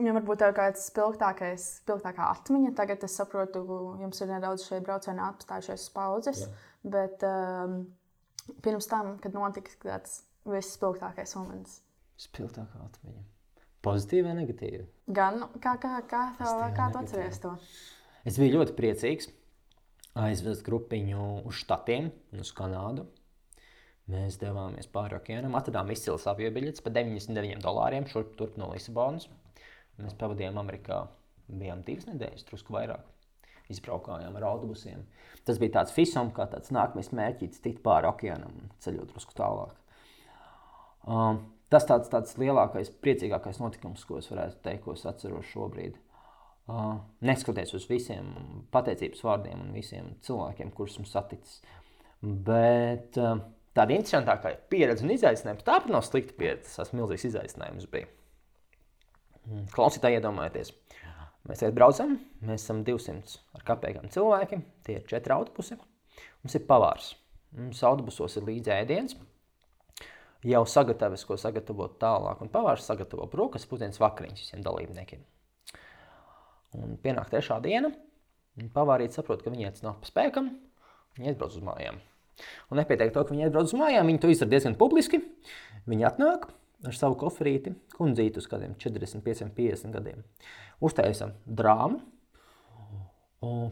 Ja 0.00 0.14
varbūt 0.16 0.40
tev 0.40 0.54
kāds 0.56 0.86
spilgtākais, 0.88 1.68
spilgtākā 1.82 2.30
atmiņa, 2.32 2.72
tagad 2.76 3.02
es 3.04 3.16
saprotu, 3.20 3.62
jums 4.00 4.20
ir 4.24 4.30
nedaudz 4.30 4.64
šie 4.68 4.80
braucieni 4.84 5.20
apstājušies 5.24 5.86
uz 5.86 5.94
pauzes. 5.96 6.44
Jā. 6.44 6.52
Bet 6.94 7.24
um, 7.28 7.78
pirms 8.64 8.88
tam, 8.88 9.16
kad 9.24 9.36
notika 9.36 9.76
tāds 9.84 10.22
visspilgtākais 10.48 11.36
moments, 11.38 11.80
Spilgtākā 12.22 12.80
atmiņa. 12.86 13.22
Pozitīva 13.82 14.30
vai 14.30 14.42
negatīva? 14.42 14.84
gan 15.10 15.40
nu, 15.40 15.48
kā, 15.62 15.74
kā, 15.82 15.96
kā, 16.06 16.24
tev, 16.38 16.46
Pozitīva, 16.46 16.68
kā 16.76 16.88
tu 16.92 17.00
atceries 17.00 17.40
to? 17.42 17.54
Es 18.28 18.38
biju 18.38 18.60
ļoti 18.60 18.76
priecīgs 18.78 19.30
aizvest 20.22 20.62
grupiņu 20.66 21.24
uz 21.48 21.58
Štatiem 21.64 22.12
un 22.12 22.44
uz 22.44 22.52
Kanādu. 22.54 23.08
Mēs 24.10 24.36
devāmies 24.40 24.88
pāri 24.90 25.14
okeānam, 25.14 25.54
atradām 25.54 25.90
izcils 25.94 26.26
avio 26.30 26.50
biļetes 26.54 26.82
par 26.82 26.94
99 26.96 27.62
dolāriem 27.62 28.08
šurp 28.10 28.34
turp 28.38 28.58
no 28.58 28.72
Lisabonas. 28.72 29.28
Mēs 30.02 30.16
pavadījām 30.18 30.58
Amerikā, 30.58 31.04
bijām 31.46 31.84
divas 31.86 32.08
nedēļas, 32.08 32.46
drusku 32.48 32.74
vairāk. 32.74 33.06
Izbraukājām 33.70 34.34
ar 34.36 34.48
autobusiem. 34.50 35.04
Tas 35.46 35.60
bija 35.62 35.78
tāds 35.78 35.94
fisam, 35.94 36.32
kā 36.34 36.48
tāds 36.50 36.72
nākamais 36.74 37.12
mērķis, 37.14 37.62
tikt 37.62 37.80
pāri 37.84 38.10
okeānam 38.10 38.50
un 38.58 38.72
ceļot 38.82 39.14
drusku 39.14 39.36
tālāk. 39.38 39.78
Um, 41.06 41.38
tas 41.72 41.86
tāds, 41.88 42.10
tāds 42.12 42.34
lielākais, 42.42 42.90
priecīgākais 43.02 43.62
notikums, 43.62 44.02
ko 44.08 44.18
es 44.18 44.28
varētu 44.32 44.60
teikt, 44.66 44.84
ko 44.84 44.96
es 44.98 45.06
atceros 45.08 45.48
šobrīd. 45.54 45.96
Uh, 46.70 46.98
neskatoties 47.26 47.72
uz 47.78 47.88
visiem 47.90 48.28
pateicības 48.74 49.22
vārdiem 49.26 49.62
un 49.62 49.72
visiem 49.74 50.12
cilvēkiem, 50.26 50.74
kurus 50.74 50.98
esmu 50.98 51.08
saticis. 51.10 51.62
Bet 52.22 53.18
uh, 53.18 53.40
tāda 53.76 53.96
interesantākā 53.96 54.54
pieredze 54.72 55.06
un 55.06 55.14
izaicinājums. 55.14 55.64
Tā 55.66 55.78
nav 55.90 56.04
slikta 56.06 56.36
pieredze, 56.38 56.74
tas 56.76 56.92
milzīgs 56.96 57.26
izaicinājums 57.30 57.88
bija. 57.92 58.10
Mm, 59.48 59.66
klausītāji, 59.74 60.20
iedomājieties, 60.20 60.70
mēs 61.48 61.64
šeit 61.64 61.74
braucam, 61.74 62.14
mēs 62.46 62.62
esam 62.62 62.84
200 62.86 63.40
ar 63.58 63.66
kapekām 63.72 64.12
cilvēki, 64.12 64.60
tie 64.86 65.00
ir 65.00 65.08
četri 65.10 65.34
autobusi. 65.34 65.78
Mums 66.42 66.56
ir 66.58 66.66
pavārs. 66.68 67.12
Mums 67.58 67.82
autobusos 67.84 68.38
ir 68.38 68.46
līdzi 68.48 68.72
ēdiens. 68.74 69.16
Jau 70.46 70.62
sagatavs, 70.66 71.22
ko 71.26 71.36
sagatavot 71.38 71.98
tālāk, 72.02 72.40
un 72.42 72.50
pavārs 72.50 72.86
sagatavo 72.88 73.28
brokastu 73.30 73.70
pusdienas 73.70 74.00
vakariņas 74.02 74.42
visiem 74.42 74.64
dalībniekiem. 74.66 75.20
Un 76.82 76.96
pienāk 77.02 77.30
trešā 77.30 77.60
diena, 77.62 77.92
un 78.58 78.70
pavārīte 78.74 79.18
saprot, 79.18 79.44
ka 79.44 79.52
viņi 79.52 79.68
iet 79.68 79.82
nav 79.84 80.00
pa 80.02 80.08
spēkam, 80.08 80.48
viņi 81.18 81.30
iet 81.30 81.44
uz 81.46 81.60
mājām. 81.62 82.00
Un 82.70 82.80
nepietiek 82.80 83.12
to, 83.14 83.22
ka 83.22 83.34
viņi 83.34 83.46
iet 83.48 83.58
uz 83.60 83.74
mājām, 83.76 84.08
viņi 84.08 84.22
to 84.22 84.32
izdara 84.32 84.54
diezgan 84.54 84.78
publiski. 84.80 85.20
Viņi 85.90 86.08
atnāk 86.08 86.48
ar 86.86 86.96
savu 86.96 87.18
koferīti, 87.20 87.74
kundzīti 87.94 88.40
uz 88.42 88.48
kādiem 88.50 88.74
45, 88.80 89.52
50 89.54 89.94
gadiem. 89.94 90.24
Uztaisam 90.82 91.36
drāmu, 91.46 92.00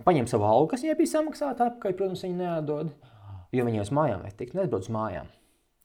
paņem 0.06 0.28
savu 0.30 0.46
algu, 0.46 0.70
kas 0.72 0.84
viņai 0.84 0.96
bija 0.98 1.14
samaksāta 1.16 1.70
atpakaļ, 1.70 1.96
protams, 1.98 2.24
viņi 2.26 2.38
neatdod, 2.38 2.94
jo 3.56 3.66
viņi 3.66 3.82
uz 3.82 3.92
mājām 3.94 4.24
vai 4.26 4.32
tik 4.36 4.54
neatbrauc 4.58 4.86
uz 4.86 4.94
mājām. 4.94 5.30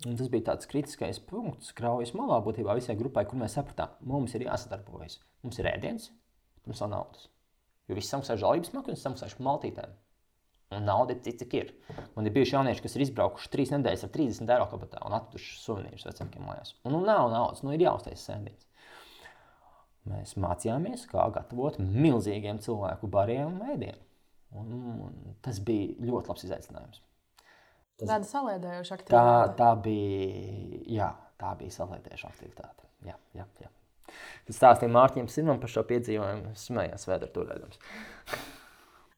Un 0.06 0.18
tas 0.20 0.30
bija 0.30 0.52
tāds 0.52 0.68
kritiskais 0.70 1.22
punkts, 1.24 1.72
kraujas 1.74 2.12
malā 2.18 2.42
būtībā 2.44 2.76
visai 2.78 2.98
grupai, 3.00 3.24
kur 3.30 3.40
mēs 3.40 3.56
sapratām, 3.58 3.94
mums 4.06 4.36
ir 4.36 4.44
jāsadarbojas. 4.46 5.22
Mums 5.46 5.62
ir 5.62 5.70
ēdiens, 5.72 6.10
mums 6.68 6.82
nav 6.84 6.92
naudas. 6.92 7.30
Jo 7.88 7.96
viss 7.98 8.12
samaksā 8.12 8.36
žēlības 8.42 8.74
maksu 8.76 8.92
un 8.92 9.00
samaksāšu 9.00 9.46
maltītēm. 9.46 9.94
Un 10.78 10.88
nauda 10.88 11.16
ir 11.16 11.22
cik, 11.26 11.56
ir. 11.58 11.72
Man 12.16 12.28
ir 12.28 12.34
bijuši 12.36 12.56
jaunieši, 12.58 12.84
kas 12.86 12.96
ir 12.98 13.06
izbraukuši 13.06 13.52
trīs 13.54 13.74
nedēļas 13.74 14.06
ar 14.08 14.14
30 14.16 14.54
eiro 14.56 14.68
kabatā 14.72 15.02
un 15.08 15.16
atveduši 15.18 15.58
suvenīrus 15.62 16.08
vecākiem 16.10 16.48
mājās. 16.48 16.76
Un 16.84 16.96
nu, 16.98 17.02
nav 17.06 17.30
naudas, 17.34 17.64
nu 17.66 17.74
ir 17.76 17.86
jāuztais 17.86 18.24
sēdīts. 18.28 18.68
Mēs 20.06 20.36
mācījāmies, 20.38 21.08
kā 21.10 21.24
gatavot 21.34 21.80
milzīgiem 21.82 22.60
cilvēku 22.62 23.10
bariem 23.10 23.58
ēdienu. 23.74 24.02
Un, 24.56 24.76
un 25.08 25.38
tas 25.44 25.58
bija 25.66 25.96
ļoti 26.06 26.32
labs 26.32 26.46
izaicinājums. 26.48 27.02
Tas, 27.96 28.10
Tāda 28.10 28.28
saliedējoša 28.28 28.98
aktivitāte. 29.00 29.16
Tā, 29.16 29.56
tā 29.60 29.72
bija, 29.84 30.84
jā, 30.98 31.10
tā 31.42 31.56
bija 31.60 31.74
saliedējoša 31.76 32.30
aktivitāte. 32.30 32.88
Jā, 33.08 33.16
jā, 33.38 33.48
jā. 33.64 33.72
Tas 34.46 34.60
stāstīja 34.60 34.94
Mārtiņam 34.94 35.30
Simam 35.32 35.62
par 35.62 35.72
šo 35.72 35.84
piedzīvojumu. 35.90 36.54
Es 36.54 36.68
smējos 36.70 37.08
vēdru 37.10 37.32
turēdams. 37.36 37.82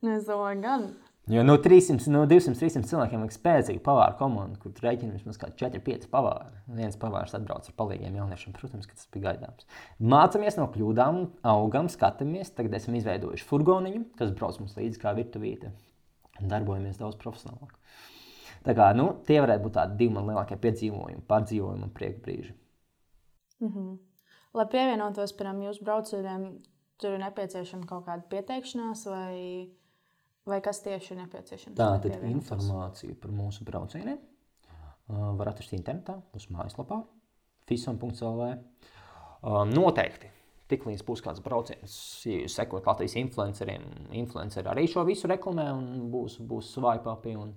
Nu, 0.05 0.13
es 0.13 0.27
domāju, 0.27 0.61
gan. 0.63 0.87
Jo 1.27 1.43
no 1.43 1.57
300, 1.59 2.07
no 2.07 2.21
200, 2.23 2.55
300 2.55 2.87
cilvēkiem 2.87 3.23
ir 3.25 3.33
spēcīga 3.35 3.81
pavāra 3.83 4.15
komanda, 4.15 4.55
kur 4.61 4.71
rēķina 4.71 5.17
vismaz 5.17 5.39
4-5 5.59 6.05
pavāri. 6.11 6.53
Viens 6.77 6.95
pavārs 6.99 7.35
atbrauc 7.35 7.67
ar 7.67 7.75
palīgiem 7.81 8.15
jauniešiem. 8.15 8.53
Protams, 8.55 8.87
ka 8.87 8.95
tas 8.95 9.09
bija 9.11 9.33
gaidāms. 9.33 9.65
Mācāmies 9.99 10.55
no 10.55 10.69
kļūdām, 10.71 11.19
augam, 11.51 11.89
skatāmies. 11.91 12.53
Tagad 12.55 12.77
esam 12.79 12.95
izveidojuši 12.95 13.47
furgoniņu, 13.49 14.05
kas 14.19 14.31
brauc 14.39 14.61
mums 14.61 14.77
līdzi 14.79 15.01
kā 15.01 15.11
virtuvīte. 15.17 15.73
Darbojamies 16.39 17.01
daudz 17.01 17.19
profesionālāk. 17.19 17.75
Tā 18.63 18.75
kā, 18.77 18.87
nu, 18.95 19.09
tie 19.27 19.41
varētu 19.43 19.65
būt 19.65 19.75
tādi 19.75 19.99
divi 19.99 20.15
man 20.15 20.29
lielākie 20.31 20.55
piedzīvojumi, 20.63 21.25
pārdzīvojumi 21.27 21.87
un 21.89 21.91
prieka 21.97 22.23
brīži. 22.23 22.55
Mm 23.59 23.73
-hmm. 23.73 23.97
Lai 24.53 24.65
pievienotos 24.71 25.33
piemēram 25.33 25.61
jūsu 25.65 25.83
braucieniem, 25.83 26.47
tur 26.97 27.13
ir 27.13 27.19
nepieciešama 27.19 27.85
kaut 27.85 28.05
kāda 28.05 28.23
pieteikšanās 28.31 29.05
vai 29.05 29.69
Vai 30.47 30.61
kas 30.63 30.79
tieši 30.85 31.13
ir 31.13 31.21
nepieciešams? 31.25 31.75
Tā 31.75 31.89
tad 32.03 32.23
informācija 32.29 33.17
par 33.19 33.33
mūsu 33.35 33.67
braucieniem 33.67 34.15
uh, 34.15 35.33
var 35.39 35.51
atrast 35.51 35.75
internetā, 35.75 36.15
mūsu 36.31 36.53
mājaslapā, 36.55 37.01
fisam.lv. 37.67 38.47
Uh, 39.37 39.61
noteikti, 39.67 40.31
tiklīdz 40.71 41.03
būs 41.07 41.23
kāds 41.25 41.43
brauciens, 41.43 41.97
sekot 42.51 42.87
Latvijas 42.87 43.17
influenceriem, 43.19 43.83
influenceri 44.23 44.71
arī 44.71 44.87
šo 44.91 45.03
visu 45.07 45.29
reklamē 45.29 45.67
un 45.75 46.07
būs, 46.13 46.39
būs 46.47 46.71
svaipapi 46.77 47.35
un 47.37 47.53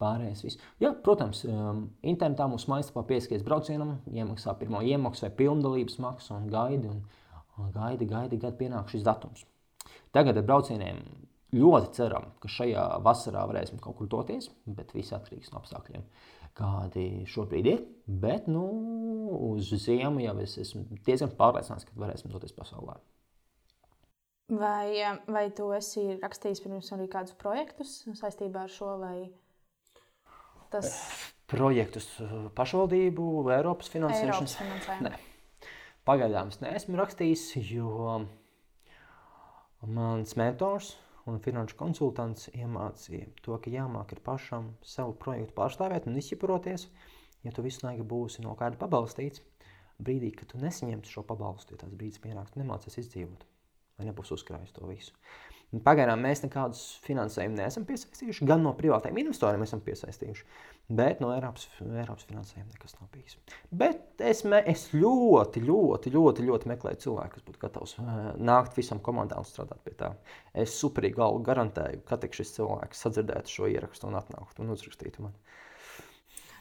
pārējais 0.00 0.44
viss. 0.46 0.60
Jā, 0.80 0.94
protams, 1.04 1.44
um, 1.44 1.86
internetā 2.00 2.48
mūsu 2.48 2.72
mājaslapā 2.72 3.04
pieskaties 3.12 3.44
braucienam, 3.44 3.98
iemaksā 4.08 4.56
pirmo 4.60 4.80
iemaksu 4.80 5.28
vai 5.28 5.34
pilndalības 5.42 6.00
maksu 6.00 6.38
un 6.38 6.48
gaidi, 6.52 6.88
un 6.88 7.72
gaidi, 7.76 8.08
gaidi, 8.08 8.40
gadu 8.40 8.62
pienāk 8.64 8.88
šis 8.92 9.04
datums. 9.04 9.44
Tagad 10.16 10.40
ar 10.40 10.46
braucieniem 10.48 11.04
ļoti 11.54 11.94
ceram, 11.96 12.30
ka 12.42 12.50
šajā 12.50 12.84
vasarā 13.04 13.42
varēsim 13.50 13.80
kaut 13.82 13.98
kur 13.98 14.10
doties, 14.10 14.50
bet 14.66 14.92
viss 14.94 15.14
atkarīgs 15.16 15.50
no 15.52 15.60
apstākļiem, 15.60 16.04
kādi 16.58 17.06
šobrīd 17.30 17.70
ir. 17.70 17.82
Bet 18.06 18.48
nu, 18.50 18.64
uz 19.50 19.72
ziemu 19.84 20.22
jau 20.24 20.36
es 20.44 20.56
esmu 20.62 21.00
diezgan 21.06 21.32
pārliecināts, 21.38 21.88
ka 21.88 21.98
varēsim 22.00 22.32
doties 22.32 22.54
pasaulē. 22.56 22.98
Vai, 24.50 25.18
vai 25.30 25.44
tu 25.54 25.68
esi 25.76 26.16
rakstījis 26.18 26.62
pirms 26.64 26.88
arī 26.96 27.06
kādus 27.10 27.36
projektus 27.38 28.00
saistībā 28.18 28.66
ar 28.66 28.72
šo? 28.74 28.96
Tas... 30.70 30.94
Projektus 31.50 32.06
pašvaldību, 32.54 33.24
Eiropas 33.50 33.90
finansēšanas. 33.90 34.52
Nē. 35.02 35.16
Pagaidām 36.06 36.50
es 36.52 36.60
neesmu 36.62 36.98
rakstījis, 36.98 37.46
jo 37.70 38.20
mans 39.82 40.36
mentors 40.38 40.92
un 41.28 41.40
finanšu 41.44 41.76
konsultants 41.80 42.48
iemācīja 42.54 43.28
to, 43.44 43.58
ka 43.60 43.72
jāmāk 43.74 44.16
ir 44.16 44.22
pašam 44.24 44.72
savu 44.94 45.16
projektu 45.24 45.56
pārstāvēt 45.60 46.08
un 46.08 46.18
izķiproties, 46.22 46.88
ja 47.44 47.52
tu 47.56 47.64
visu 47.66 47.86
laiku 47.86 48.06
būsi 48.14 48.46
no 48.46 48.56
kāda 48.60 48.80
pabalstīts. 48.80 49.44
Brīdī, 50.00 50.32
kad 50.32 50.48
tu 50.54 50.60
nesaņemsi 50.62 51.12
šo 51.12 51.26
pabalstu, 51.28 51.76
ja 51.76 51.84
tāds 51.84 51.96
brīdis 52.00 52.22
pienāks, 52.24 52.56
nemācies 52.56 52.96
izdzīvot 53.04 53.44
vai 54.00 54.10
nebūs 54.10 54.34
uzkrājis 54.36 54.74
to 54.76 54.88
visu. 54.88 55.14
Pagaidām 55.86 56.18
mēs 56.18 56.40
nekādus 56.42 56.80
finansējumus 57.04 57.60
neesam 57.60 57.84
piesaistījuši, 57.86 58.46
gan 58.48 58.64
no 58.64 58.72
privātiem 58.74 59.20
investoriem 59.22 59.62
esam 59.62 59.78
piesaistījuši, 59.86 60.46
bet 60.98 61.20
no 61.22 61.28
Eiropas, 61.30 61.68
Eiropas 61.84 62.26
finansējuma 62.26 62.72
nekas 62.72 62.96
nav 62.96 63.06
bijis. 63.14 63.36
Bet 63.70 64.24
es, 64.26 64.42
me, 64.50 64.58
es 64.66 64.88
ļoti, 64.90 65.62
ļoti, 65.68 66.10
ļoti, 66.16 66.46
ļoti 66.48 66.72
meklēju 66.72 67.02
cilvēku, 67.04 67.36
kas 67.36 67.46
būtu 67.46 67.62
gatavs 67.62 67.94
uh, 68.02 68.10
nākt 68.42 68.74
visam 68.80 68.98
komandām 69.06 69.44
un 69.44 69.46
strādāt 69.46 69.78
pie 69.86 69.94
tā. 70.00 70.10
Es 70.58 70.74
superīgi 70.80 71.20
galvu 71.20 71.44
garantēju, 71.46 72.02
ka 72.08 72.18
tik 72.18 72.34
šis 72.40 72.56
cilvēks 72.56 73.06
sadzirdētu 73.06 73.54
šo 73.54 73.70
ierakstu 73.70 74.10
un 74.10 74.18
atnāktu 74.18 74.66
un 74.66 74.74
uzrakstītu 74.74 75.28
man. 75.28 75.38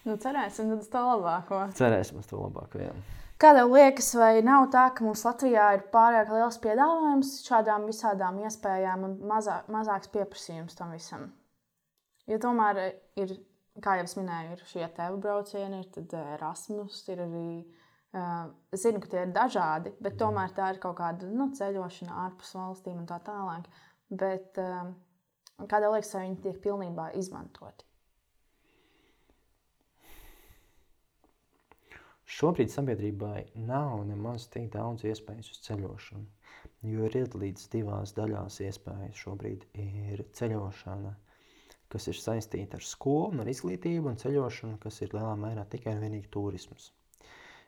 Nu, 0.06 0.20
cerēsim 0.22 0.70
uz 0.78 0.86
to 0.94 1.02
labāko. 1.02 1.66
Cerēsim 1.82 2.22
uz 2.22 2.30
to 2.30 2.46
labāko, 2.46 2.86
jā. 2.86 2.94
Kā 3.40 3.54
tev 3.56 3.70
liekas, 3.72 4.10
vai 4.20 4.42
nav 4.44 4.66
tā, 4.74 4.90
ka 4.92 5.06
mums 5.06 5.22
Latvijā 5.24 5.70
ir 5.78 5.86
pārāk 5.94 6.32
liels 6.34 6.58
piedāvājums 6.60 7.38
šādām 7.46 7.86
visādām 7.88 8.42
iespējām 8.44 9.06
un 9.08 9.14
mazā, 9.30 9.62
mazāks 9.72 10.12
pieprasījums 10.12 10.76
tam 10.76 10.92
visam? 10.92 11.30
Jo 12.28 12.36
tomēr 12.44 12.82
ir, 13.16 13.32
kā 13.80 13.96
jau 13.96 14.10
es 14.10 14.18
minēju, 14.20 14.58
ir 14.58 14.66
šie 14.74 14.84
tevu 14.98 15.22
braucieni, 15.24 15.80
ir 15.88 16.18
Erasmus, 16.36 17.00
ir 17.14 17.24
arī. 17.30 17.50
Uh, 18.10 18.50
es 18.74 18.84
zinu, 18.84 19.00
ka 19.00 19.08
tie 19.08 19.20
ir 19.22 19.32
dažādi, 19.32 19.94
bet 20.02 20.16
tomēr 20.20 20.52
tā 20.58 20.72
ir 20.74 20.80
kaut 20.82 20.98
kāda 20.98 21.28
nu, 21.30 21.52
ceļošana 21.56 22.24
ārpus 22.26 22.56
valstīm 22.58 23.04
un 23.04 23.06
tā 23.08 23.22
tālāk. 23.24 23.70
Bet, 24.10 24.58
uh, 24.58 24.90
kādā 25.62 25.94
liekas, 25.94 26.16
vai 26.18 26.24
viņi 26.26 26.42
tiek 26.44 26.58
pilnībā 26.64 27.12
izmantoti? 27.22 27.86
Šobrīd 32.30 32.70
sabiedrībai 32.70 33.40
nav 33.66 34.04
nemaz 34.06 34.44
tik 34.54 34.68
daudz 34.76 35.02
iespēju 35.10 35.42
uz 35.42 35.62
ceļošanu, 35.66 36.28
jo 36.92 37.08
ir 37.08 37.16
iedalīts 37.24 37.72
divās 37.74 38.14
daļās 38.18 38.60
iespējas. 38.68 39.18
Šobrīd 39.24 39.66
ir 39.82 40.22
ceļošana, 40.38 41.16
kas 41.90 42.06
ir 42.12 42.20
saistīta 42.22 42.78
ar 42.78 42.86
skolu 42.86 43.32
un 43.34 43.42
ar 43.42 43.50
izglītību, 43.50 44.12
un 44.12 44.20
ceļošana, 44.22 44.78
kas 44.84 45.02
ir 45.02 45.16
lielā 45.16 45.32
mērā 45.42 45.64
tikai 45.72 45.96
un 45.98 46.04
vienīgi 46.06 46.30
turisms. 46.36 46.92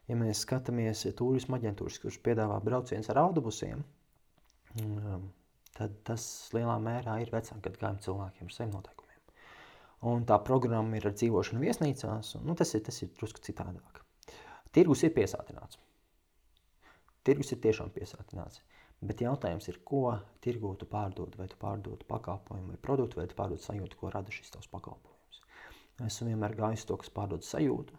Ja 0.10 0.18
mēs 0.20 0.44
skatāmies 0.46 1.08
turisma 1.18 1.58
aģentūras, 1.58 1.98
kuras 2.04 2.22
piedāvā 2.22 2.60
braucienus 2.62 3.10
ar 3.10 3.22
autobusiem, 3.24 3.82
um, 4.84 5.26
tad 5.78 5.98
tas 6.06 6.28
lielā 6.54 6.78
mērā 6.86 7.18
ir 7.24 7.34
vecāku 7.34 7.64
gadagājumu 7.66 8.06
cilvēkiem 8.06 8.54
ar 8.54 8.58
saviem 8.60 8.78
noteikumiem. 8.78 9.26
Un 10.14 10.30
tā 10.30 10.38
programma 10.46 11.02
ir 11.02 11.10
ar 11.10 11.18
dzīvošanu 11.18 11.66
viesnīcās, 11.66 12.36
un 12.38 12.48
nu, 12.52 12.58
tas, 12.62 12.76
ir, 12.78 12.86
tas 12.86 13.02
ir 13.02 13.10
drusku 13.18 13.42
citādāk. 13.50 14.02
Tirgus 14.72 15.04
ir 15.04 15.12
piesātināts. 15.16 15.80
Tirgus 17.28 17.52
ir 17.52 17.60
tiešām 17.64 17.92
piesātināts. 17.94 18.62
Bet 19.02 19.22
jautājums 19.24 19.66
ir, 19.72 19.80
ko 19.86 20.14
tirgū 20.46 20.76
tu 20.78 20.86
pārdod? 20.90 21.34
Vai 21.40 21.48
tu 21.50 21.58
pārdod 21.62 22.04
pakalpojumu 22.10 22.76
vai 22.76 22.82
produktu, 22.86 23.18
vai 23.18 23.26
tu 23.30 23.38
pārdod 23.38 23.62
sajūtu, 23.64 23.98
ko 23.98 24.12
rada 24.14 24.34
šis 24.34 24.54
tavs 24.54 24.70
pakalpojums. 24.70 25.42
Esmu 26.06 26.30
vienmēr 26.30 26.54
gājis 26.60 26.86
to, 26.90 26.98
kas 27.02 27.12
pārdod 27.14 27.46
sajūtu. 27.46 27.98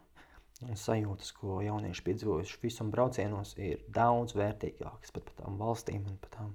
Sajūtas, 0.78 1.32
ko 1.34 1.58
jaunieši 1.64 2.04
piedzīvojuši 2.06 2.60
visam 2.62 2.92
braucienos, 2.94 3.56
ir 3.58 3.82
daudz 3.90 4.36
vērtīgākas 4.38 5.10
pat 5.14 5.26
par 5.26 5.38
tām 5.40 5.58
valstīm 5.58 6.06
un 6.06 6.20
par, 6.22 6.30
tām, 6.36 6.52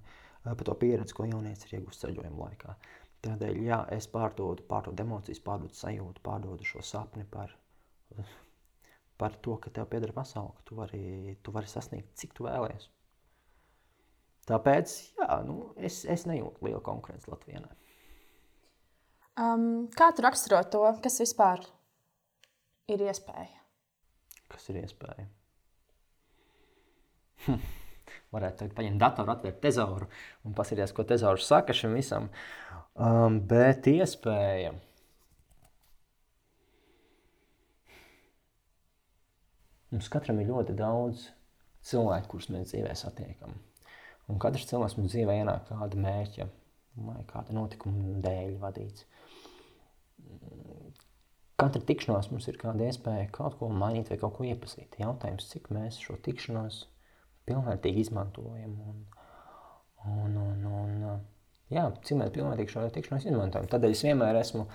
par 0.48 0.64
to 0.70 0.78
pieredzi, 0.80 1.16
ko 1.18 1.28
jaunietis 1.28 1.68
ir 1.68 1.82
iegūst 1.82 2.06
ceļojuma 2.06 2.46
laikā. 2.46 2.78
Tādēļ, 3.28 3.60
jā, 3.68 3.82
es 3.98 4.08
pārdodu, 4.14 4.64
pārdodu 4.70 5.04
emocijas, 5.04 5.44
pārdodu 5.44 5.76
sajūtu, 5.76 6.24
pārdodu 6.24 6.72
šo 6.72 6.86
sapni 6.88 7.28
par 7.28 7.52
par 9.18 9.36
to, 9.42 9.58
ka 9.62 9.72
tev 9.74 9.90
pieder 9.92 10.14
pasaule, 10.16 10.54
ka 10.58 10.68
tu 10.68 10.78
vari, 10.78 11.36
tu 11.44 11.54
vari 11.56 11.70
sasniegt, 11.70 12.14
cik 12.20 12.36
tu 12.38 12.46
vēlēsies. 12.48 12.90
Tāpēc 14.48 14.94
jā, 15.18 15.42
nu, 15.48 15.58
es, 15.76 16.04
es 16.08 16.24
nejūtu 16.30 16.70
lielu 16.70 16.80
konkurenci 16.84 17.32
Latvijā. 17.32 17.66
Um, 19.38 19.88
kā 19.94 20.12
tu 20.16 20.24
raksturo 20.24 20.62
to, 20.72 20.86
kas 21.04 21.20
vispār 21.22 21.66
ir 22.90 23.04
iespēja? 23.10 23.60
Kas 24.48 24.70
ir 24.72 24.80
iespēja? 24.86 25.28
Hm. 27.46 27.60
Varētu 28.36 28.62
teikt, 28.62 28.76
paņemt 28.78 29.02
datoru, 29.04 29.34
atvērt 29.34 29.60
tezauru 29.64 30.08
un 30.48 30.56
paskatīties, 30.56 30.96
ko 30.96 31.06
tezaurs 31.08 31.48
saka 31.48 31.76
šim 31.76 31.96
visam. 31.98 32.32
Um, 32.96 33.42
bet 33.48 33.88
iespēja. 33.92 34.74
Mums 39.98 40.12
katram 40.14 40.38
ir 40.38 40.52
ļoti 40.52 40.76
daudz 40.78 41.24
cilvēku, 41.90 42.28
kurus 42.30 42.52
mēs 42.54 42.70
dzīvē 42.70 42.92
satiekam. 42.94 43.56
Un 44.30 44.38
katrs 44.38 44.68
cilvēks 44.70 44.94
mums 45.00 45.10
dzīvē 45.10 45.40
ienāk 45.40 45.64
kāda 45.72 45.98
mērķa 46.04 46.46
vai 47.08 47.24
kāda 47.26 47.56
notikuma 47.58 48.20
dēļ 48.22 48.52
vadīts. 48.62 49.08
Katra 51.58 51.82
tikšanās 51.90 52.30
mums 52.30 52.46
ir 52.52 52.60
kāda 52.62 52.86
iespēja 52.86 53.32
kaut 53.34 53.58
ko 53.58 53.72
mainīt 53.74 54.12
vai 54.14 54.20
kaut 54.22 54.36
ko 54.38 54.46
iepazīt. 54.46 55.00
Jautājums, 55.02 55.48
cik 55.50 55.72
mēs 55.74 55.98
šo 56.04 56.20
tikšanos 56.28 56.84
pilnvērtīgi 57.50 58.04
izmantojam. 58.06 58.76
Un, 60.06 60.36
un, 60.38 60.38
un, 60.44 60.68
un, 61.10 61.24
jā, 61.74 61.88
cik 62.04 62.20
mēs 62.22 62.36
pilnvērtīgi 62.36 62.76
šo 62.76 62.86
tikšanos 63.00 63.26
izmantojam. 63.32 63.72
Tādēļ 63.74 63.98
es 63.98 64.06
vienmēr 64.06 64.38
esmu 64.44 64.68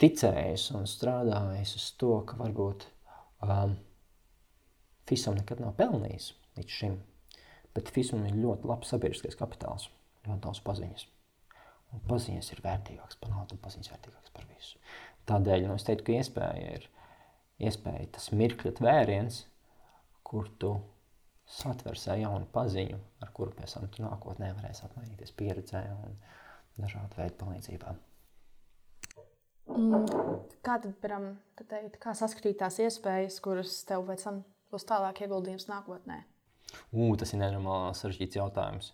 ticējis 0.00 0.70
un 0.80 0.88
strādājis 0.88 1.76
uz 1.76 1.90
to, 2.00 2.22
ka 2.24 2.40
varbūt 2.40 2.88
um, 3.44 3.76
FISam 5.06 5.36
nekad 5.38 5.62
nav 5.62 5.76
pelnījis 5.78 6.32
līdz 6.56 6.78
šim. 6.78 6.96
Bet 7.76 7.92
FISam 7.92 8.24
ir 8.26 8.38
ļoti 8.40 8.68
labs 8.70 8.90
sabiedriskais 8.92 9.38
kapitāls, 9.38 9.90
ļoti 10.26 10.42
daudz 10.46 10.62
paziņas. 10.66 11.06
Un 11.94 12.02
paziņas 12.08 12.50
ir 12.52 12.62
vērtīgākas 12.64 13.20
par 13.20 13.30
naudu, 13.32 13.56
un 13.56 13.62
paziņas 13.62 13.92
vērtīgākas 13.92 14.34
par 14.34 14.48
visu. 14.50 14.80
Tādēļ 15.28 15.66
nu, 15.68 15.76
es 15.76 15.86
teiktu, 15.86 16.08
ka 16.08 16.16
iespēja 16.16 16.78
ir 16.78 16.88
iespēja 17.62 18.08
tas 18.16 18.30
mirkļa 18.36 18.72
tvēriens, 18.80 19.44
kur 20.26 20.48
tu 20.60 20.74
satversē 21.46 22.18
jaunu 22.20 22.48
paziņu, 22.52 22.98
ar 23.22 23.30
kuru 23.34 23.54
pēc 23.56 23.76
tam 23.76 23.86
tu 23.92 24.02
nākotnē 24.02 24.50
varēsi 24.56 24.84
apmainīties 24.88 25.32
pieredzē 25.38 25.84
un 25.94 26.18
dažādu 26.80 27.20
veidu 27.20 27.38
palīdzībā. 27.44 27.94
Kā 30.66 30.76
tad, 30.82 30.92
piram, 31.02 31.30
tad 31.58 31.70
teikt, 31.70 31.98
kā 32.02 32.14
saskatīt 32.18 32.58
tās 32.60 32.78
iespējas, 32.82 33.38
kuras 33.42 33.78
tev 33.86 34.04
pēc 34.08 34.26
tam 34.26 34.42
būs 34.72 34.86
tālāk 34.88 35.22
ieguldījums 35.24 35.68
nākotnē? 35.70 36.22
U, 36.92 37.12
tas 37.18 37.32
ir 37.32 37.42
nenormāli 37.42 37.96
sarežģīts 37.96 38.38
jautājums. 38.40 38.92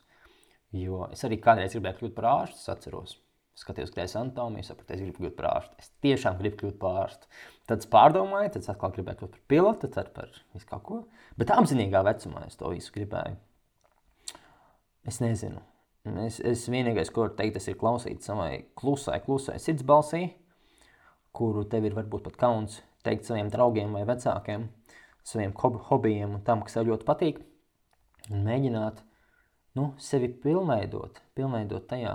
Jo 0.72 1.06
es 1.12 1.24
arī 1.26 1.38
kādreiz 1.42 1.74
gribēju 1.76 1.98
kļūt 2.00 2.16
par 2.16 2.28
ārstu, 2.30 2.60
es 2.62 2.72
atceros. 2.72 3.18
Skatījos, 3.58 3.90
ka 3.92 4.06
es 4.06 4.14
anatomiju 4.16 4.64
sapratu, 4.64 4.94
es 4.94 5.02
gribu 5.02 5.18
kļūt 5.18 5.34
par 5.36 5.48
ārstu. 5.50 5.76
Es 5.82 5.90
tiešām 6.04 6.38
gribu 6.38 6.62
kļūt 6.62 6.78
par 6.80 7.02
ārstu. 7.02 7.28
Tad 7.68 7.84
es 7.84 7.90
pārdomāju, 7.92 8.54
tad 8.54 8.64
es 8.64 8.70
atkal 8.72 8.94
gribēju 8.94 9.20
kļūt 9.20 9.34
par 9.34 9.42
pilotu, 9.52 9.90
tad 9.92 10.08
par 10.16 10.30
visu 10.54 10.68
kaut 10.70 10.84
ko. 10.86 11.00
Bet 11.36 11.52
apzinīgā 11.52 12.00
vecumā 12.08 12.46
es 12.46 12.56
to 12.60 12.72
visu 12.72 12.94
gribēju. 12.94 13.36
Es 15.08 15.20
nezinu. 15.20 15.60
Es, 16.24 16.40
es 16.40 16.64
vienīgais, 16.72 17.12
ko 17.14 17.26
varu 17.26 17.36
teikt, 17.38 17.58
tas 17.58 17.68
ir 17.68 17.76
klausīt 17.78 18.24
savai 18.24 18.64
klusai, 18.78 19.20
klusai 19.22 19.60
sirdsbalsī, 19.62 20.24
kuru 21.36 21.66
tev 21.70 21.86
ir 21.86 21.94
varbūt 21.94 22.24
pat 22.26 22.40
kauns 22.40 22.80
teikt 23.06 23.28
saviem 23.28 23.50
draugiem 23.52 23.92
vai 23.94 24.02
vecākiem, 24.08 24.66
saviem 25.26 25.54
hobijiem 25.56 26.36
un 26.38 26.44
tam, 26.46 26.62
kas 26.66 26.76
tev 26.76 26.88
ļoti 26.90 27.08
patīk 27.08 27.40
un 28.30 28.44
mēģināt 28.46 29.02
nu, 29.78 29.92
sevi 30.02 30.28
pilnveidot, 30.42 31.22
pilnveidot 31.36 31.88
tajā, 31.90 32.14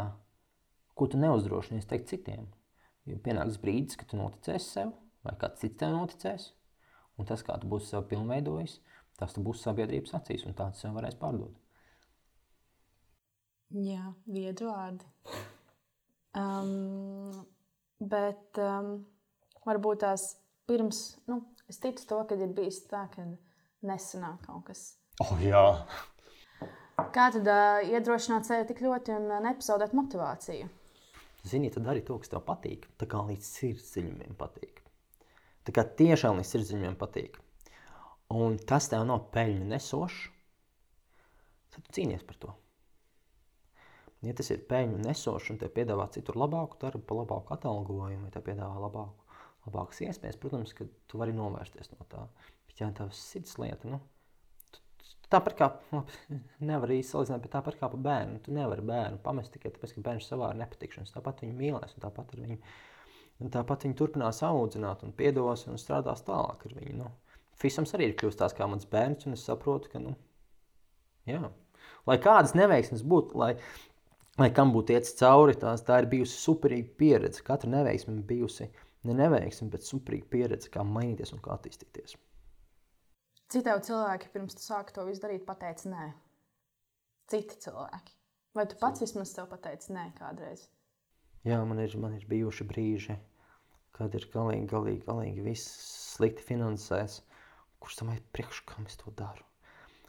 ko 0.98 1.08
tu 1.12 1.20
neuzdrošinies 1.22 1.90
teikt 1.90 2.12
citiem. 2.12 2.48
Jo 3.08 3.20
pienāks 3.24 3.60
brīdis, 3.62 3.98
kad 4.00 4.10
tu 4.12 4.20
noticēsi 4.20 4.68
sev, 4.68 4.94
vai 5.26 5.36
kāds 5.40 5.62
cits 5.64 5.80
tev 5.80 5.94
noticēs, 5.96 6.50
un 7.18 7.28
tas, 7.30 7.44
kā 7.46 7.56
tu 7.62 7.70
būsi 7.72 7.94
sev 7.94 8.06
pilnveidojis, 8.12 8.80
tas 9.18 9.34
tu 9.34 9.44
būsi 9.46 9.66
sabiedrības 9.66 10.16
acīs, 10.20 10.46
un 10.46 10.58
tāds 10.58 10.84
sev 10.84 10.98
varēs 10.98 11.18
pārdot. 11.20 11.56
Jā, 13.76 14.14
viedri 14.32 14.68
vārdi. 14.68 15.08
Um, 16.38 17.32
bet 18.00 18.60
um, 18.62 18.92
varbūt 19.68 20.04
tās 20.06 20.30
pirms, 20.70 21.18
nu, 21.28 21.42
es 21.70 21.82
ticu 21.84 22.08
to, 22.10 22.22
ka 22.30 22.38
ir 22.40 22.54
bijis 22.56 22.84
tā, 22.90 23.08
ka 23.14 23.26
nesanāk 23.88 24.46
kaut 24.48 24.66
kas 24.72 24.88
Oh, 25.18 25.34
jā. 25.42 25.62
Kā 27.14 27.30
tad 27.34 27.48
uh, 27.50 27.80
iedrošināt 27.90 28.46
sevi 28.46 28.68
tik 28.70 28.84
ļoti 28.86 29.16
un 29.16 29.32
nepazaudēt 29.48 29.96
motivāciju? 29.98 30.68
Zini, 31.48 31.72
tad 31.74 31.88
dari 31.88 32.04
to, 32.06 32.20
kas 32.22 32.30
tev 32.30 32.44
patīk. 32.46 32.86
Tā 33.02 33.08
kā 33.10 33.24
līdz 33.26 33.50
sirdsdziļumiem 33.56 34.38
patīk. 34.38 34.84
Tā 35.66 35.74
kā 35.74 35.88
tiešām 36.02 36.38
līdz 36.38 36.52
sirdsdziļumiem 36.54 36.98
patīk. 37.02 37.40
Un 38.38 38.60
tas 38.70 38.90
tev 38.92 39.08
nav 39.10 39.26
peļņu 39.34 39.66
nesošs, 39.72 40.20
tad 41.74 41.90
cīnies 41.96 42.26
par 42.28 42.42
to. 42.44 42.54
Ja 44.26 44.34
tas 44.38 44.52
ir 44.54 44.66
peļņu 44.70 45.02
nesošs 45.06 45.54
un 45.54 45.62
te 45.62 45.70
piedāvā 45.74 46.10
citur 46.14 46.38
labāku 46.38 46.78
darbu, 46.82 47.22
labāku 47.24 47.56
atalgojumu, 47.58 48.28
vai 48.28 48.34
te 48.34 48.42
piedāvā 48.44 48.84
labāku, 48.86 49.27
labākas 49.68 50.02
iespējas, 50.08 50.40
protams, 50.42 50.74
ka 50.78 50.88
tu 51.08 51.20
vari 51.22 51.36
novērsties 51.38 51.94
no 51.94 52.08
tā. 52.12 52.24
Bet 52.68 52.82
ja 52.82 52.90
tavs 52.96 53.20
sirds 53.32 53.60
lieta, 53.62 53.92
nu, 53.92 54.02
Tāpat 55.28 55.58
kā 55.60 55.68
labi, 55.92 56.38
nevar 56.70 56.92
īsti 56.96 57.12
salīdzināt, 57.12 57.42
bet 57.44 57.52
tāpat 57.58 57.80
kā 57.80 57.90
par 57.92 58.04
bērnu. 58.04 58.40
Tu 58.46 58.54
nevari 58.56 58.84
bērnu 58.88 59.20
pamest 59.24 59.52
tikai 59.56 59.74
tāpēc, 59.76 59.98
ka 59.98 60.04
bērns 60.06 60.30
savā 60.32 60.54
ir 60.54 60.62
nepatikšanas. 60.62 61.12
Tāpat 61.16 61.44
viņu 61.44 61.58
mīlēs, 61.58 61.98
un 61.98 62.06
tāpat 62.06 62.32
ar 62.36 62.44
viņu. 62.46 62.60
Un 63.44 63.52
tāpat 63.54 63.84
viņi 63.86 63.98
turpinās 64.00 64.40
audzināt, 64.48 65.04
un 65.06 65.12
piedos 65.18 65.68
un 65.68 65.78
strādās 65.82 66.24
tālāk 66.26 66.64
ar 66.70 66.78
viņu. 66.80 66.96
Nu, 67.02 67.12
Fisams 67.60 67.92
arī 67.98 68.08
ir 68.10 68.16
kļuvis 68.18 68.40
tāds 68.40 68.56
kā 68.58 68.66
mans 68.70 68.88
bērns, 68.90 69.28
un 69.28 69.36
es 69.36 69.44
saprotu, 69.46 69.92
ka, 69.92 70.02
nu, 70.02 70.16
jā, 71.28 71.42
lai 72.08 72.18
kādas 72.24 72.56
neveiksmes 72.58 73.04
būtu, 73.06 73.38
lai, 73.38 73.52
lai 74.40 74.50
kam 74.54 74.72
būtu 74.74 74.96
iet 74.96 75.10
cauri, 75.20 75.58
tās, 75.60 75.84
tā 75.86 76.00
ir 76.02 76.10
bijusi 76.14 76.40
superīga 76.40 76.94
pieredze. 77.02 77.44
Katra 77.46 77.70
neveiksme 77.76 78.16
bijusi 78.30 78.70
ne 79.08 79.16
neveiksme, 79.18 79.70
bet 79.74 79.86
superīga 79.88 80.28
pieredze, 80.34 80.72
kā 80.74 80.84
mainīties 80.86 81.34
un 81.36 81.42
kā 81.44 81.56
attīstīties. 81.56 82.18
Tev 83.48 83.80
cilvēki 83.88 84.32
pirms 84.34 84.58
tu 84.58 84.64
sāki 84.66 84.96
to 84.96 85.06
visu 85.08 85.24
darīt, 85.24 85.46
pateica 85.48 85.88
nē? 85.92 86.08
Citi 87.32 87.60
cilvēki. 87.64 88.16
Vai 88.58 88.66
tu 88.68 88.80
pats 88.82 89.04
vismaz 89.04 89.32
tev 89.36 89.48
pateici 89.52 89.96
nē 89.96 90.10
kādreiz? 90.18 90.66
Jā, 91.48 91.62
man 91.64 91.80
ir, 91.80 91.96
man 92.02 92.18
ir 92.18 92.28
bijuši 92.28 92.68
brīži, 92.68 93.16
kad 93.96 94.16
ir 94.20 94.28
galīgi, 94.34 94.68
galīgi, 94.68 95.06
galīgi 95.08 95.46
viss 95.46 95.78
slikti 96.18 96.44
finansēs. 96.44 97.22
Kurš 97.80 98.02
tam 98.02 98.12
ir 98.12 98.24
priekš, 98.36 98.66
kam 98.68 98.90
es 98.90 99.00
to 99.00 99.14
daru? 99.16 99.47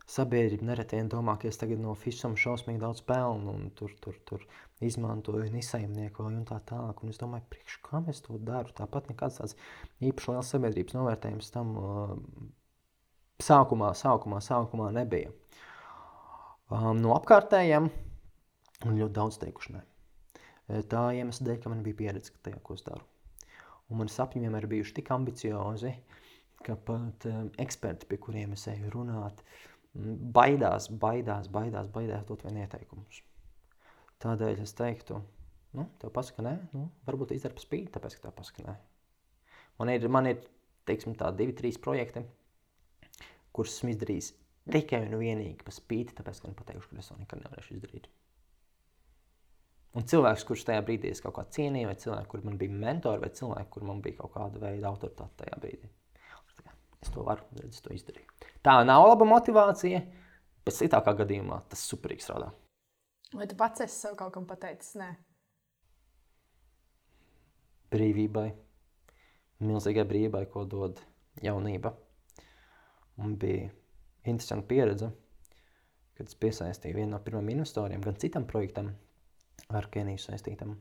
Sabiedrība 0.08 0.64
nereti 0.70 0.96
vien 0.96 1.10
domā, 1.12 1.34
ka 1.36 1.50
es 1.50 1.60
tagad 1.60 1.82
no 1.82 1.92
fisam 1.98 2.36
šausmīgi 2.40 2.80
daudz 2.80 3.02
pelnu 3.04 3.52
un 3.52 3.66
tur, 3.76 3.92
tur, 4.00 4.16
tur 4.28 4.46
izmantoju 4.80 5.44
un 5.50 5.58
izsaimniekoju 5.60 6.30
un 6.30 6.46
tā 6.48 6.62
tālāk. 6.70 7.02
Un 7.04 7.12
es 7.12 7.20
domāju, 7.20 7.44
priekš, 7.52 7.76
kam 7.84 8.08
es 8.08 8.22
to 8.24 8.38
daru? 8.40 8.72
Tāpat 8.78 9.10
nekāds 9.12 9.36
tāds 9.42 9.58
īpaši 10.00 10.32
liels 10.32 10.54
sabiedrības 10.54 10.96
novērtējums 10.96 11.52
tam 11.52 11.76
uh, 11.76 12.14
sākumā, 13.44 13.92
sākumā, 14.00 14.40
sākumā 14.44 14.88
nebija. 14.96 15.34
Um, 16.72 16.96
no 17.00 17.12
apkārtējiem 17.16 17.92
man 18.84 18.98
ļoti 18.98 19.16
daudz 19.16 19.38
teikuši 19.42 19.76
ne. 19.76 19.84
E, 20.68 20.82
tā 20.88 21.08
iemesla 21.16 21.46
dēļ, 21.48 21.62
ka 21.62 21.72
man 21.72 21.84
bija 21.84 22.00
pieredze 22.02 22.34
tajā, 22.44 22.60
ko 22.64 22.76
es 22.78 22.84
daru. 22.86 23.04
Un 23.88 24.02
mani 24.02 24.12
sapņi 24.12 24.44
vienmēr 24.44 24.68
bijuši 24.68 24.98
tik 24.98 25.12
ambiciozi, 25.14 25.94
ka 26.64 26.76
pat 26.88 27.24
um, 27.30 27.48
eksperti, 27.60 28.08
pie 28.10 28.18
kuriem 28.20 28.52
es 28.56 28.66
eju 28.70 28.92
runāt, 28.92 29.40
baidās, 29.94 30.88
baidās, 30.90 31.48
baidās, 31.52 31.88
baidās 31.92 32.26
dot 32.28 32.44
vien 32.46 32.60
ieteikumus. 32.64 33.22
Tādēļ 34.22 34.62
es 34.64 34.74
teiktu, 34.78 35.20
nu, 35.78 35.86
tev 36.02 36.12
pasaka 36.14 36.44
nē, 36.44 36.54
nu, 36.74 36.88
varbūt 37.06 37.34
izdara 37.36 37.58
spīti, 37.62 37.92
tāpēc, 37.94 38.18
ka 38.18 38.28
tev 38.28 38.36
pasaka 38.38 38.66
nē. 38.66 38.76
Man 39.78 39.92
ir, 39.94 40.08
man 40.10 40.26
ir, 40.30 40.42
teiksim 40.88 41.14
tā, 41.18 41.30
divi, 41.36 41.54
trīs 41.56 41.78
projekti, 41.78 42.24
kurus 43.54 43.76
esmu 43.76 43.94
izdarījis 43.94 44.32
tikai 44.72 45.04
un 45.06 45.18
vienīgi 45.20 45.64
par 45.64 45.76
spīti, 45.76 46.16
tāpēc, 46.18 46.40
ka 46.40 46.50
man 46.50 46.58
pateikuši, 46.58 46.90
ka 46.90 47.02
es 47.02 47.12
to 47.12 47.18
nekad 47.20 47.44
nevarēšu 47.44 47.76
izdarīt. 47.78 48.08
Un 49.96 50.04
cilvēks, 50.06 50.44
kurš 50.46 50.66
tajā 50.68 50.82
brīdī 50.84 51.10
es 51.14 51.22
kaut 51.24 51.38
kā 51.38 51.46
cienīju, 51.54 51.88
vai 51.88 51.96
cilvēks, 51.98 52.28
kur 52.30 52.42
man 52.44 52.58
bija 52.60 52.74
mentori, 52.84 53.22
vai 53.22 53.30
cilvēks, 53.34 53.70
kur 53.72 53.86
man 53.88 54.02
bija 54.04 54.20
kaut 54.20 54.34
kāda 54.34 54.60
veida 54.66 54.90
autoritāte 54.90 55.44
tajā 55.44 55.58
brīdī. 55.62 55.88
Es 57.02 57.12
to 57.14 57.22
varu, 57.26 57.44
redz, 57.60 57.78
es 57.78 57.84
to 57.84 57.94
izdarīju. 57.94 58.26
Tā 58.64 58.80
nav 58.86 59.06
laba 59.06 59.28
motivācija, 59.28 60.02
bet 60.66 60.74
sliktākā 60.74 61.14
gadījumā 61.22 61.62
tas 61.70 61.84
superīgi 61.90 62.26
strādā. 62.26 62.50
Vai 63.34 63.46
tu 63.46 63.56
pats 63.60 63.84
esi 63.84 64.06
sev 64.06 64.16
kaut 64.18 64.34
kam 64.34 64.46
pateicis? 64.48 64.96
Nē, 64.98 65.12
brīvībai, 67.92 68.48
milzīgai 69.64 70.04
brīvībai, 70.08 70.44
ko 70.52 70.64
dod 70.68 71.00
jaunība. 71.44 71.94
Un 73.18 73.34
bija 73.40 73.70
interesanta 74.28 74.68
pieredze, 74.70 75.10
kad 76.18 76.28
es 76.28 76.38
piesaistīju 76.38 77.00
vienu 77.00 77.14
no 77.14 77.22
pirmajiem 77.24 77.56
investoriem, 77.56 78.02
gan 78.04 78.18
citam 78.20 78.46
projektam, 78.48 78.92
ar 79.74 79.88
Keniju 79.92 80.20
saistītam. 80.22 80.76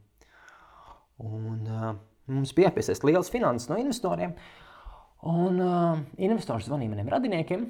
Un, 1.23 1.63
uh, 1.65 1.91
mums 2.29 2.53
bija 2.57 2.73
piesaistīts 2.75 3.07
liels 3.07 3.31
finanses 3.33 3.71
no 3.71 3.79
investoriem. 3.81 4.35
Un 5.25 5.57
uh, 5.63 5.97
investors 6.21 6.67
zvanīja 6.67 6.93
maniem 6.93 7.09
radiniekiem 7.09 7.65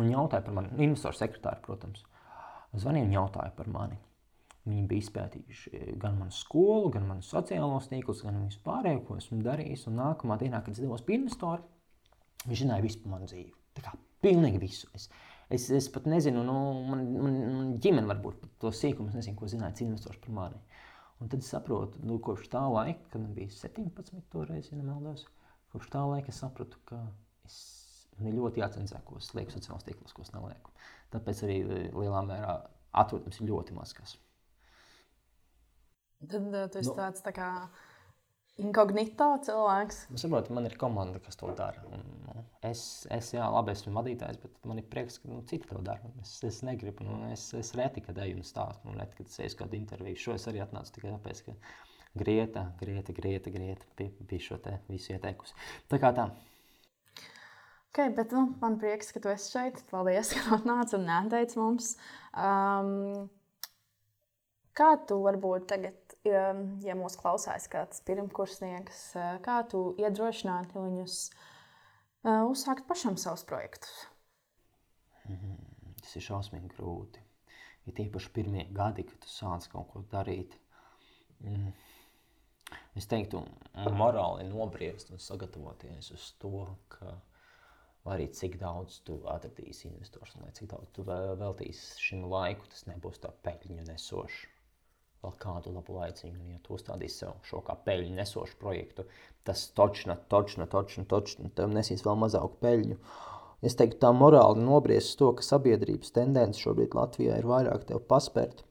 un 0.00 0.10
jautāja 0.10 0.44
par 0.46 0.56
mani. 0.56 0.72
Investoru 0.80 1.18
sekretāri, 1.18 1.60
protams, 1.64 2.04
zvanīja 2.80 3.08
un 3.08 3.14
jautāja 3.18 3.52
par 3.56 3.68
mani. 3.70 3.98
Viņi 4.64 4.86
bija 4.88 5.04
izpētījuši 5.04 5.98
gan 6.00 6.16
manu 6.16 6.32
skolu, 6.32 6.88
gan 6.94 7.04
manu 7.04 7.24
sociālos 7.26 7.90
tīklus, 7.90 8.22
gan 8.24 8.40
visu 8.46 8.62
pārējo, 8.64 9.02
ko 9.04 9.18
esmu 9.20 9.42
darījis. 9.44 9.84
Un 9.90 10.00
nākamā 10.00 10.38
dienā, 10.40 10.62
kad 10.64 10.72
es 10.72 10.80
devos 10.80 11.04
pie 11.04 11.18
investora, 11.18 11.60
viņš 12.46 12.62
zināja 12.62 12.86
visu 12.86 13.02
par 13.02 13.12
manu 13.18 13.28
dzīvi. 13.28 13.52
Tā 13.76 13.84
kā 13.84 13.92
pilnīgi 14.24 14.62
visu. 14.62 14.88
Es, 14.96 15.10
es, 15.52 15.68
es 15.68 15.90
pat 15.92 16.08
nezinu, 16.08 16.46
nu, 16.48 16.56
man, 16.88 17.04
man, 17.12 17.38
man 17.58 17.70
ģimene 17.84 18.08
varbūt 18.14 18.48
to 18.64 18.72
sīkumu, 18.72 19.12
nezinu, 19.12 19.36
ko 19.36 19.50
zināja 19.52 19.84
investors 19.84 20.22
par 20.24 20.32
mani. 20.38 20.62
Un 21.20 21.28
tad 21.28 21.44
es 21.44 21.52
saprotu, 21.52 22.00
nu, 22.02 22.16
kopš 22.24 22.48
tā 22.56 22.64
laika, 22.64 23.04
kad 23.12 23.20
man 23.20 23.36
bija 23.36 23.52
17, 23.52 24.16
toreiz, 24.32 24.72
ja 24.72 24.80
nemaldos, 24.80 25.28
kopš 25.74 25.90
tā 25.92 26.02
laika 26.08 26.30
es 26.32 26.40
sapratu, 26.42 26.80
ka 26.88 27.00
es, 27.48 27.56
man 28.18 28.36
ļoti 28.38 28.62
jācensē, 28.62 29.02
ko 29.06 29.18
es 29.20 29.32
lieku 29.36 29.54
sociālās 29.54 29.86
tīklos, 29.86 30.14
ko 30.14 30.24
es 30.24 30.32
nelieku. 30.34 30.74
Tāpēc 31.14 31.42
arī 31.46 31.58
lielā 31.66 32.22
mērā 32.26 32.54
atrodams 32.94 33.40
ir 33.40 33.50
ļoti 33.50 33.74
maz 33.76 33.94
kas. 33.96 34.16
Tad 36.24 36.46
uh, 36.48 36.68
tu 36.72 36.80
esi 36.80 36.90
nu, 36.90 36.96
tāds 36.96 37.24
tā 37.24 37.34
kā 37.36 37.48
inkognito 38.62 39.26
cilvēks. 39.44 40.04
Es 40.14 40.24
saprotu, 40.24 40.54
man 40.56 40.68
ir 40.68 40.76
komanda, 40.80 41.20
kas 41.22 41.38
to 41.40 41.50
dara. 41.58 41.82
Un, 41.92 42.04
nu, 42.28 42.44
es, 42.64 42.84
es, 43.12 43.32
jā, 43.34 43.46
labi, 43.50 43.74
esmu 43.74 43.92
vadītājs, 43.98 44.38
bet 44.42 44.68
man 44.70 44.80
ir 44.80 44.86
prieks, 44.90 45.18
ka 45.20 45.30
nu, 45.32 45.40
citi 45.50 45.68
to 45.70 45.82
dara. 45.84 46.12
Es, 46.22 46.36
es 46.46 46.62
negribu, 46.66 47.06
nu, 47.08 47.18
es, 47.34 47.48
es 47.58 47.74
reti, 47.78 48.04
kad 48.04 48.20
eju 48.24 48.38
un 48.38 48.46
stāstu, 48.46 48.88
un 48.90 49.02
reti, 49.02 49.18
kad 49.20 49.32
es 49.32 49.42
eju 49.42 49.58
kādu 49.64 49.78
interviju. 49.80 50.22
Šo 50.22 50.38
es 50.38 50.46
arī 50.50 50.62
atnācu 50.64 50.96
tikai 50.96 51.12
tāpēc, 51.16 51.44
ka 51.48 51.58
Grieta, 52.14 52.68
Grieta, 52.80 53.12
Grieta, 53.12 53.50
Grieta 53.50 53.86
bija, 53.98 54.10
bija 54.20 54.48
šo 54.48 54.58
te 54.62 54.76
visu 54.88 55.14
ieteikusi. 55.14 55.56
Tā 55.90 55.98
kā 56.02 56.12
tā. 56.14 56.28
Okay, 57.94 58.10
bet, 58.10 58.32
nu, 58.34 58.48
man 58.58 58.74
prieks, 58.78 59.12
ka 59.14 59.22
tu 59.22 59.30
esi 59.30 59.52
šeit. 59.54 59.80
Paldies, 59.90 60.32
ka 60.34 60.56
atnāci 60.58 60.96
un 60.98 61.04
neteici 61.06 61.58
mums. 61.60 61.92
Um, 62.34 63.28
kā 64.74 64.88
tu 65.06 65.20
varbūt 65.22 65.68
tagad 65.70 66.16
ja, 66.26 66.48
ja 66.82 66.96
mūsu 66.98 67.20
klausās 67.20 67.68
kāds 67.70 68.02
pirmkursnieks, 68.06 69.04
kā 69.44 69.60
tu 69.70 69.84
iedrošinātu 70.02 70.86
viņus 70.88 71.18
uzsākt 72.24 72.88
pašam 72.88 73.18
savus 73.20 73.44
projektus? 73.46 73.94
Mm, 75.30 75.58
tas 76.02 76.16
ir 76.18 76.26
šausmīgi 76.26 76.70
grūti. 76.76 77.22
Ir 77.84 77.92
ja 77.92 77.98
tīpaši 78.00 78.30
pirmie 78.34 78.66
gadi, 78.72 79.04
kad 79.06 79.20
tu 79.22 79.30
sāc 79.30 79.66
kaut 79.72 79.90
ko 79.92 80.02
darīt. 80.10 80.56
Mm. 81.44 81.74
Es 82.98 83.08
teiktu, 83.10 83.42
morāli 83.98 84.46
nobriest 84.48 85.10
un 85.10 85.22
sagatavoties 85.22 86.12
uz 86.14 86.30
to, 86.42 86.66
ka 86.92 87.16
arī 88.14 88.28
cik 88.36 88.58
daudz 88.60 89.00
tu 89.06 89.18
atradīsi 89.32 89.88
investors, 89.88 90.34
un 90.36 90.50
cik 90.56 90.70
daudz 90.72 90.90
tu 90.96 91.04
veltīsi 91.06 92.02
šim 92.04 92.26
laiku, 92.30 92.68
tas 92.70 92.86
nebūs 92.90 93.22
tā 93.22 93.32
peļņu 93.46 93.86
nesošs 93.88 94.42
vēl 95.24 95.36
kādu 95.40 95.72
labu 95.74 95.96
laiciņu. 95.96 96.50
Ja 96.52 96.58
tu 96.64 96.76
uzstādīsi 96.76 97.22
sev 97.22 97.38
šo 97.48 97.62
kā 97.64 97.76
peļņu 97.86 98.18
nesošu 98.18 98.58
projektu, 98.60 99.06
tas 99.48 99.66
točna, 99.76 100.18
točna, 100.28 100.68
točna, 100.70 101.06
točna, 101.08 101.48
tev 101.56 101.72
nesīs 101.72 102.04
vēl 102.04 102.18
mazāku 102.20 102.60
peļņu. 102.64 102.98
Es 103.64 103.78
teiktu, 103.80 103.96
tā 104.02 104.10
morāli 104.12 104.60
nobriest 104.60 105.16
to, 105.20 105.30
ka 105.38 105.44
sabiedrības 105.46 106.12
tendence 106.12 106.60
šobrīd 106.60 106.96
Latvijā 106.98 107.38
ir 107.40 107.48
vairāk 107.48 107.86
tev 107.88 108.02
paspērt 108.10 108.64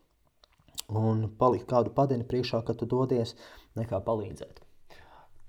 un 0.93 1.25
palikt 1.39 1.65
kādu 1.71 1.93
padeni 1.95 2.27
priekšā, 2.29 2.61
kad 2.67 2.77
tu 2.77 2.85
dodies, 2.89 3.33
nekā 3.79 3.99
palīdzēt. 4.05 4.61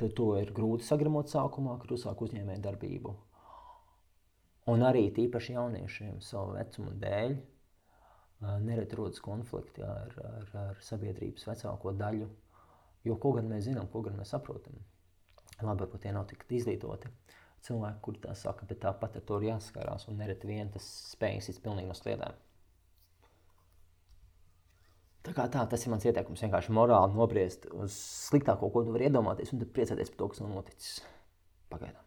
Tad 0.01 0.15
to 0.19 0.33
ir 0.41 0.51
grūti 0.55 0.87
sagramot 0.87 1.31
sākumā, 1.31 1.77
kad 1.83 1.93
uzsāk 1.95 2.23
uzņēmē 2.27 2.59
darbību. 2.63 3.15
Un 4.73 4.83
arī 4.83 5.11
tīpaši 5.15 5.55
jauniešiem 5.55 6.23
savu 6.25 6.57
vecumu 6.57 6.95
dēļ, 7.03 7.37
nereti 8.65 8.97
rodas 8.99 9.21
konflikti 9.25 9.85
ar, 9.85 10.17
ar, 10.25 10.49
ar 10.63 10.81
sabiedrības 10.83 11.47
vecāko 11.51 11.93
daļu. 12.01 12.31
Jo 13.05 13.19
ko 13.21 13.35
gan 13.37 13.49
mēs 13.51 13.69
zinām, 13.69 13.87
ko 13.93 14.01
gan 14.07 14.17
mēs 14.19 14.33
saprotam? 14.33 14.81
Labi, 15.61 15.85
varbūt 15.85 16.03
tie 16.07 16.13
nav 16.17 16.25
tik 16.31 16.47
izglītoti 16.49 17.13
cilvēki, 17.65 18.01
kuri 18.05 18.23
tā 18.25 18.35
saka, 18.37 18.67
bet 18.69 18.81
tāpat 18.83 19.21
ar 19.21 19.25
to 19.29 19.39
ir 19.41 19.51
jāskarās. 19.53 20.09
Un 20.11 20.19
nereti 20.21 20.49
vien 20.49 20.73
tas 20.73 20.87
spējas 21.13 21.53
ir 21.53 21.61
pilnīgi 21.65 21.91
no 21.91 21.97
sliedēm. 21.97 22.41
Kā 25.35 25.49
tā, 25.51 25.65
tas 25.67 25.83
ir 25.83 25.91
mans 25.91 26.05
ieteikums. 26.07 26.45
Vienkārši 26.47 26.75
morāli 26.77 27.17
nobriest 27.19 27.67
uz 27.75 27.97
sliktāko, 28.29 28.71
ko 28.71 28.85
tu 28.87 28.95
vari 28.95 29.09
iedomāties, 29.09 29.51
un 29.55 29.65
priecāties 29.67 30.13
par 30.13 30.21
to, 30.21 30.31
kas 30.31 30.45
nav 30.45 30.55
noticis 30.55 31.01
pagaidām. 31.73 32.03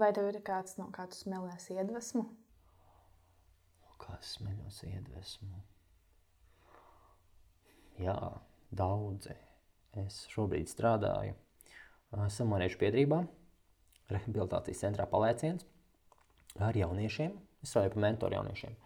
Vai 0.00 0.10
tev 0.12 0.28
ir 0.28 0.42
kāds 0.44 0.76
no 0.76 0.90
kā 0.92 1.06
tu 1.08 1.16
smēlies 1.16 1.70
iedvesmu? 1.72 2.26
kas 4.10 4.36
smeļos 4.36 4.80
iedvesmu. 4.88 5.60
Jā, 8.00 8.16
daudzi. 8.74 9.36
Es 10.00 10.22
šobrīd 10.30 10.70
strādāju 10.70 11.34
Samariešu 12.10 12.78
biedrībā, 12.80 13.20
rehabilitācijas 14.10 14.82
centrā 14.84 15.06
palēciens 15.10 15.66
ar 16.62 16.78
jauniešiem. 16.78 17.34
Es 17.62 17.72
strādāju 17.72 17.96
par 17.96 18.04
mentoru 18.06 18.38
jauniešiem. 18.38 18.76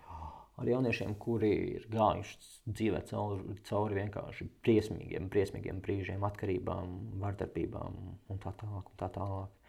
Ar 0.63 0.71
jauniešiem, 0.71 1.17
kuri 1.19 1.51
ir 1.75 1.87
gājuši 1.91 2.37
dzīvē 2.71 3.01
cauri, 3.09 3.57
cauri 3.67 3.99
vienkārši 3.99 4.47
briesmīgiem, 4.63 5.27
briesmīgiem 5.33 5.81
brīžiem, 5.83 6.23
atkarībām, 6.29 6.95
vardarbībām 7.23 8.01
un 8.31 8.43
tā 8.45 8.55
tālāk. 8.61 8.93
Un 8.93 9.01
tā 9.03 9.11
tālāk. 9.19 9.61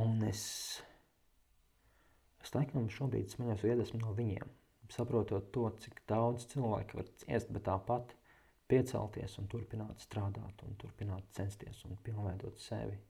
Un 0.00 0.22
es 0.28 0.46
Es 2.46 2.52
laikam 2.54 2.84
šobrīd 2.86 3.32
smeļos 3.32 3.64
iedvesmu 3.66 3.98
no 3.98 4.12
viņiem, 4.14 4.50
saprotot 4.94 5.48
to, 5.50 5.64
cik 5.82 5.96
daudz 6.06 6.44
cilvēku 6.52 7.00
var 7.00 7.08
ciest, 7.18 7.48
bet 7.50 7.64
tāpat 7.66 8.12
piecelties 8.70 9.34
un 9.40 9.48
turpināt 9.50 10.04
strādāt, 10.04 10.62
un 10.62 10.76
turpināt 10.78 11.26
censties 11.34 11.80
un 11.88 11.98
pilnveidot 12.06 12.62
sevi. 12.62 13.00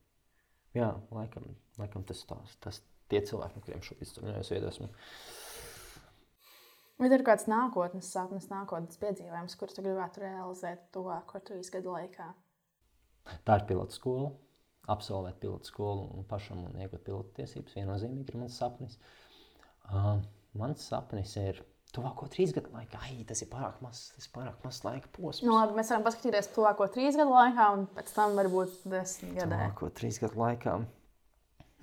Jā, 0.72 0.88
laikam, 1.12 1.50
laikam 1.76 2.06
tas 2.08 2.24
tās, 2.30 2.56
tas 2.64 2.80
tie 3.12 3.20
cilvēki, 3.28 3.58
no 3.58 3.66
kuriem 3.66 3.84
šobrīd 3.84 4.12
smeļos 4.14 4.52
iedvesmu. 4.56 4.88
Vai 6.96 7.10
ir 7.12 7.22
kāds 7.26 7.44
nākotnes 7.50 8.08
sapnis, 8.08 8.48
nākotnes 8.48 8.96
piedzīvojums, 9.02 9.56
kurus 9.60 9.76
tu 9.76 9.84
gribētu 9.84 10.22
realizēt 10.22 10.86
tuvāko 10.96 11.42
trīs 11.44 11.68
gadu 11.74 11.92
laikā? 11.92 12.30
Tā 13.44 13.58
ir 13.60 13.66
pilota 13.68 13.92
skola. 13.92 14.32
Absolvēt 14.88 15.40
pilotu 15.42 15.66
skolu 15.66 16.04
un 16.14 16.26
pašam 16.30 16.60
un 16.68 16.76
iegūt 16.78 17.02
pilotu 17.08 17.34
tiesības 17.40 17.74
viennozīmīgi 17.74 18.30
ir 18.32 18.38
mans 18.38 18.56
sapnis. 18.60 19.00
Uh, 19.90 20.20
mans 20.56 20.84
sapnis 20.86 21.34
ir 21.42 21.58
tuvāko 21.94 22.28
trīs 22.32 22.54
gadu 22.54 22.70
laikā. 22.72 23.00
Ai, 23.02 23.18
tas 23.28 23.42
ir 23.42 23.50
pārāk 23.50 23.80
mazs, 23.84 24.12
tas 24.14 24.28
ir 24.28 24.32
pārāk 24.36 24.62
mazs 24.64 24.84
laika 24.86 25.10
posms. 25.16 25.42
Nu, 25.44 25.56
labi, 25.58 25.74
mēs 25.76 25.90
varam 25.92 26.06
paskatīties 26.06 26.52
tuvāko 26.54 26.88
trīs 26.94 27.18
gadu 27.18 27.34
laikā, 27.34 27.66
un 27.76 27.88
pēc 27.98 28.14
tam 28.14 28.38
varbūt 28.38 28.86
desmit 28.94 29.34
gadu. 29.40 29.50
Tuvāko 29.52 29.90
trīs 30.00 30.22
gadu 30.22 30.40
laikā. 30.44 30.78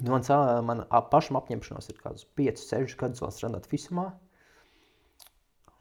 Nu, 0.03 0.15
man 0.15 0.65
man 0.65 0.85
pašam 1.11 1.37
apņemšanās 1.43 1.91
ir 1.91 1.99
kaut 1.99 2.15
kāds 2.15 2.29
5, 2.39 2.63
6 2.71 2.97
gadus 3.03 3.21
vēl 3.21 3.35
strādāt 3.35 3.69
visumā. 3.71 4.13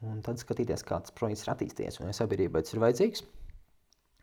Un 0.03 0.19
tad 0.27 0.41
skatīties, 0.43 0.83
kā 0.87 0.99
tas 0.99 1.15
projekts 1.15 1.45
ir 1.47 1.53
attīstījies 1.53 2.01
un 2.03 2.11
sabiedrībai 2.17 2.65
tas 2.65 2.75
ir 2.75 2.83
vajadzīgs. 2.83 3.23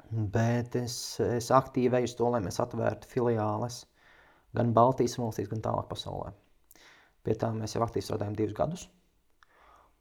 Bet 0.09 0.75
es, 0.75 0.93
es 1.21 1.51
uz 1.53 2.15
to, 2.17 2.29
lai 2.33 2.41
mēs 2.41 2.59
atvērtu 2.59 3.07
filiāles 3.11 3.83
gan 4.57 4.73
Baltijas 4.73 5.19
valstīs, 5.21 5.49
gan 5.51 5.61
tālāk 5.61 5.87
pasaulē. 5.91 6.31
Pie 7.23 7.35
tā 7.37 7.51
mēs 7.53 7.75
jau 7.75 7.83
aktīvi 7.85 8.07
strādājam 8.07 8.35
divus 8.35 8.55
gadus. 8.57 8.85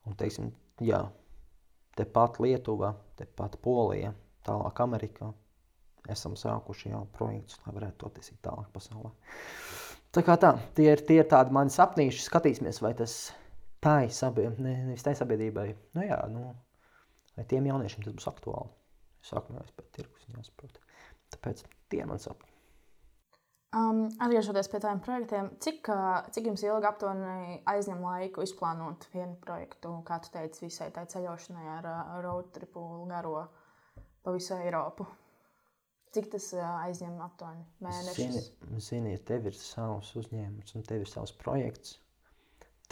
Un, 0.08 0.16
teiksim, 0.16 0.50
jā, 0.80 1.02
tepat 1.98 2.38
Lietuva, 2.40 2.94
tepat 3.20 3.58
Polija, 3.62 4.14
tālāk 4.46 4.80
Amerikā. 4.84 5.32
Esam 6.08 6.38
sākuši 6.40 6.94
jau 6.94 7.02
projektus, 7.12 7.58
lai 7.66 7.74
varētu 7.76 8.00
to 8.00 8.08
attīstīt 8.08 8.40
tālāk 8.46 8.70
pasaulē. 8.72 9.12
Tā 10.16 10.22
kā 10.24 10.38
tā, 10.40 10.54
tie 10.78 10.86
ir, 10.94 11.02
tie 11.04 11.18
ir 11.20 11.28
tādi 11.28 11.52
mani 11.52 11.74
sapnīši, 11.74 12.24
skatīsimies, 12.24 12.80
vai 12.80 12.94
tas 12.96 13.18
tā 13.28 13.47
ir 13.84 14.14
sabiedrībai, 14.14 14.64
ne, 14.64 14.74
nevis 14.90 15.06
tai 15.06 15.14
sabiedrībai. 15.18 15.68
Nu 15.94 16.04
jā, 16.06 16.18
nu, 16.32 16.44
vai 17.36 17.46
tiem 17.50 17.70
jauniešiem 17.70 18.06
tas 18.06 18.16
būs 18.16 18.30
aktuāli. 18.30 18.74
Sākumā 19.28 19.62
jau 19.62 19.74
pēc 19.78 19.90
tirgus 19.96 20.28
jāsaprot. 20.32 20.78
Tāpēc 21.34 21.64
tie 21.92 22.04
mani 22.08 22.22
sapņi. 22.22 22.54
Um, 23.76 24.06
atgriežoties 24.16 24.70
pie 24.72 24.78
tādiem 24.80 25.00
projektiem, 25.04 25.50
cik, 25.60 25.90
cik 26.32 26.46
jums 26.48 26.62
ilgi 26.64 26.88
aptuveni 26.88 27.58
aizņem 27.68 27.98
laiku 28.00 28.40
izplānot 28.46 29.04
vienu 29.12 29.34
projektu, 29.42 29.90
kā 30.08 30.16
tu 30.24 30.32
teici, 30.32 30.62
visai 30.64 30.88
tai 30.94 31.04
ceļošanai 31.12 31.66
ar 31.74 31.88
road 32.24 32.48
tripu 32.54 32.80
garo 33.10 33.42
pa 34.24 34.32
visu 34.32 34.56
Eiropu? 34.56 35.04
Cik 36.16 36.30
tas 36.32 36.46
aizņem 36.56 37.20
aptuveni 37.20 37.66
mēnešus? 37.84 38.16
Zini, 38.16 38.80
zini, 38.86 39.14
tev 39.28 39.50
ir 39.50 39.60
savs 39.60 40.14
uzņēmums 40.16 40.72
un 40.78 40.88
tev 40.88 41.04
ir 41.04 41.12
savs 41.12 41.36
projekts, 41.36 41.98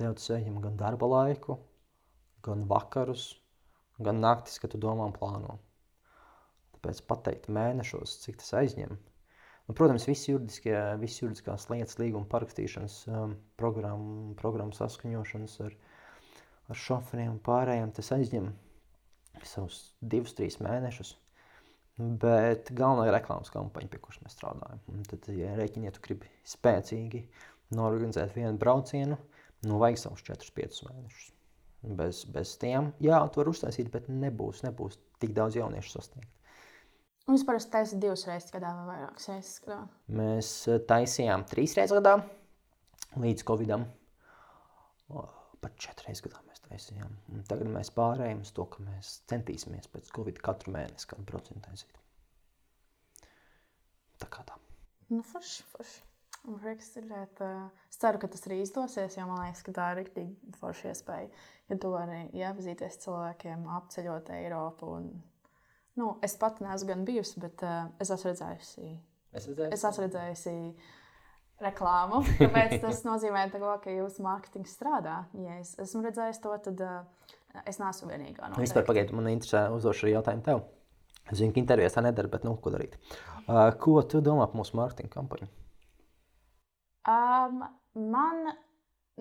tev 0.00 0.16
tas 0.18 0.30
aizņem 0.37 0.61
gan 0.64 0.78
darba 0.80 1.09
laiku, 1.11 1.59
gan 2.46 2.64
vakarus, 2.70 3.30
gan 4.02 4.20
naktis, 4.22 4.61
kad 4.62 4.72
tu 4.72 4.80
domā 4.82 5.09
un 5.09 5.16
plāno. 5.16 5.59
Tāpēc 6.76 7.02
pateikt 7.09 7.50
mēnešos, 7.52 8.18
cik 8.24 8.40
tas 8.42 8.52
aizņem. 8.61 8.96
Nu, 9.66 9.74
protams, 9.74 10.06
visas 10.06 10.28
juridiskās 10.28 11.66
lietas, 11.72 11.96
līguma 11.98 12.28
parakstīšanas, 12.30 13.00
um, 13.11 13.35
programmu, 13.59 14.35
programmu 14.38 14.76
saskaņošanas 14.76 15.56
ar, 15.66 15.74
ar 16.70 16.80
šoferiem 16.85 17.32
un 17.32 17.40
pārējiem, 17.48 17.94
tas 17.96 18.12
aizņem 18.14 18.52
savus 19.42 19.80
divus, 20.00 20.37
trīs 20.38 20.61
mēnešus. 20.62 21.16
Bet 21.96 22.70
galvenā 22.76 23.09
ir 23.09 23.16
reklāmas 23.16 23.50
kampaņa, 23.52 23.88
pie 23.90 23.98
kuras 24.04 24.20
mēs 24.22 24.37
strādājam. 24.37 24.82
Un 24.92 25.04
tad, 25.09 25.26
ja 25.32 25.54
rēķiniet, 25.56 25.96
tu 25.96 26.04
gribi 26.04 26.30
spēcīgi 26.46 27.24
norganizēt 27.74 28.37
vienu 28.37 28.61
braucienu, 28.61 29.16
nu 29.66 29.81
vajag 29.83 30.00
savus 30.02 30.24
4-5 30.26 30.87
mēnešus. 30.88 31.33
Bez, 31.96 32.24
bez 32.33 32.57
tiem, 32.59 32.90
jā, 33.05 33.18
tu 33.31 33.42
vari 33.42 33.52
uztaisīt, 33.52 33.92
bet 33.92 34.09
nebūs, 34.11 34.64
nebūs 34.66 34.96
tik 35.22 35.37
daudz 35.37 35.59
jauniešu 35.59 35.92
sasniegt. 35.92 36.33
Un 37.26 37.35
jūs 37.35 37.44
parasti 37.46 37.72
taisat 37.74 38.00
divas 38.02 38.22
reizes 38.29 38.52
gadā 38.55 38.70
vai 38.76 38.87
vairākas 38.92 39.29
reizes 39.33 39.62
gadā? 39.64 39.81
Mēs 40.18 40.50
eh, 40.70 40.81
taisījām 40.90 41.44
trīs 41.50 41.74
reizes 41.79 41.94
gadā 41.98 42.16
līdz 43.18 43.46
Covidam. 43.48 43.87
Pat 45.11 45.79
četras 45.83 46.07
reizes 46.07 46.22
gadā 46.22 46.42
mēs 46.46 46.62
taisījām. 46.68 47.16
Un 47.35 47.42
tagad 47.50 47.70
mēs 47.74 47.90
pārējām 47.94 48.44
uz 48.46 48.52
to, 48.55 48.66
ka 48.70 48.83
mēs 48.87 49.16
centīsimies 49.31 49.90
pēc 49.90 50.11
Covid 50.14 50.38
katru 50.48 50.74
mēnesi 50.76 51.11
kādu 51.11 51.26
procentu 51.26 51.64
taisīt. 51.66 51.98
Tā 54.22 54.31
kā 54.33 54.46
tā. 54.46 54.59
Nu, 55.11 55.22
forši, 55.26 55.66
forši. 55.74 56.02
Man 56.46 56.61
prieks 56.62 56.92
dzirdēt. 56.94 57.40
Es 57.90 57.98
ceru, 57.98 58.20
ka 58.22 58.30
tas 58.30 58.44
arī 58.46 58.61
izdosies, 58.62 59.16
jo 59.18 59.24
man 59.26 59.42
liekas, 59.42 59.64
ka 59.66 59.74
tā 59.74 59.88
ir 59.92 60.00
rīktīgi 60.02 60.52
forša 60.61 60.92
iespēja. 60.92 61.30
Ja 61.66 61.78
tu 61.82 61.90
vari 61.90 62.20
iepazīties 62.30 63.00
cilvēkiem, 63.02 63.64
apceļot 63.80 64.30
Eiropu. 64.37 64.92
Un, 65.00 65.09
nu, 65.98 66.12
es 66.26 66.38
pat 66.38 66.62
neesmu 66.62 66.92
gan 66.92 67.02
bijusi, 67.09 67.40
bet 67.42 67.66
uh, 67.66 67.88
es 68.02 68.14
esmu 68.14 68.30
redzējusi, 68.30 68.92
Es 69.37 69.48
redzēju, 69.50 69.72
es 69.74 69.82
esmu 69.85 70.04
redzējusi 70.06 70.54
reklāmu. 71.66 72.22
Tāpēc 72.40 72.78
tas 72.85 73.02
nozīmē, 73.09 73.46
tā, 73.52 73.61
ko, 73.62 73.74
ka 73.82 73.92
jūsu 73.92 74.24
mārketings 74.24 74.78
strādā. 74.78 75.24
Ja 75.42 75.59
es 75.61 75.74
esmu 75.82 76.04
redzējis 76.06 76.40
to, 76.44 76.54
tad 76.68 76.82
uh, 76.87 77.28
es 77.66 77.80
neesmu 77.82 78.12
vienīgā. 78.12 78.52
Nu, 78.52 78.62
Vispār 78.62 78.87
pagaidu, 78.88 79.16
man 79.18 79.32
interesē 79.35 79.66
uzdošu 79.74 80.14
jautājumu 80.14 80.46
tev. 80.46 80.64
Es 81.26 81.40
zinu, 81.40 81.50
ka 81.50 81.59
intervijās 81.59 81.96
tā 81.96 82.06
nedara, 82.06 82.30
bet 82.30 82.46
nu, 82.46 82.54
ko 82.62 82.70
darīt? 82.70 82.94
Uh, 83.46 83.66
ko 83.82 83.98
tu 84.06 84.22
domā 84.24 84.46
par 84.46 84.62
mūsu 84.62 84.78
mārketinga 84.78 85.16
kampaņu? 85.18 85.50
Um, 87.06 87.62
man, 88.10 88.50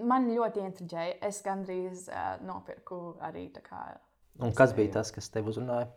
man 0.02 0.28
ļoti 0.32 0.64
intriģēja. 0.66 1.20
Es 1.28 1.42
gandrīz 1.46 2.08
uh, 2.10 2.36
nopirku 2.46 3.16
arī 3.24 3.48
tā 3.54 3.62
kā. 3.66 3.84
Un 4.42 4.54
kas 4.58 4.74
bija 4.76 4.98
tas, 4.98 5.12
kas 5.16 5.30
tev 5.32 5.48
uzrunāja? 5.52 5.88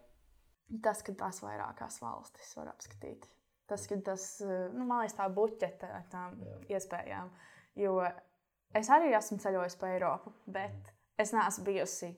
Tas, 0.85 1.01
ka 1.03 1.15
tās 1.17 1.41
vairākās 1.43 2.01
valstis 2.05 2.53
var 2.59 2.69
apskatīt. 2.75 3.25
Tas, 3.69 3.87
ka 3.89 3.97
tas, 4.05 4.27
uh, 4.45 4.69
nu, 4.75 4.85
man 4.85 5.03
liekas, 5.03 5.17
tā 5.19 5.29
buķete 5.33 5.89
ar 5.99 6.05
tām 6.13 6.37
Jā. 6.45 6.59
iespējām. 6.77 7.33
Jo 7.79 7.99
es 8.77 8.91
arī 8.93 9.15
esmu 9.17 9.39
ceļojis 9.43 9.77
pa 9.81 9.93
Eiropu, 9.95 10.33
bet 10.47 10.93
es 11.19 11.33
neesmu 11.35 11.65
bijusi 11.67 12.13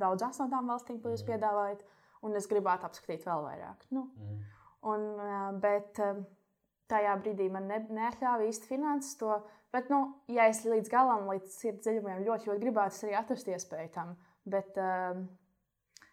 daudzās 0.00 0.40
no 0.40 0.48
tām 0.50 0.70
valstīm, 0.72 0.96
ko 1.02 1.12
jūs 1.12 1.22
piedāvājat, 1.28 1.84
un 2.24 2.34
es 2.40 2.48
gribētu 2.50 2.88
apskatīt 2.88 3.26
vēl 3.28 3.44
vairāk. 3.44 3.84
Nu, 3.94 4.08
Mm. 4.16 4.40
un, 4.94 5.04
uh, 5.20 5.52
bet 5.60 6.00
uh, 6.02 6.24
tajā 6.90 7.14
brīdī 7.20 7.48
man 7.52 7.68
ne, 7.70 7.80
neatļāva 7.92 8.48
īsti 8.48 8.70
finanses 8.70 9.16
to. 9.20 9.38
Bet, 9.74 9.88
nu, 9.90 10.00
ja 10.30 10.46
es 10.50 10.62
līdz 10.66 10.90
galam, 10.92 11.26
līdz 11.32 11.56
sirds 11.58 11.82
dziļumiem 11.82 12.22
ļoti, 12.26 12.50
ļoti 12.50 12.62
gribētu, 12.62 12.94
es 12.94 13.06
arī 13.06 13.16
atrastu 13.18 13.54
iespēju 13.54 13.90
tam. 13.96 14.12
Bet, 14.46 14.76
um, 14.78 15.24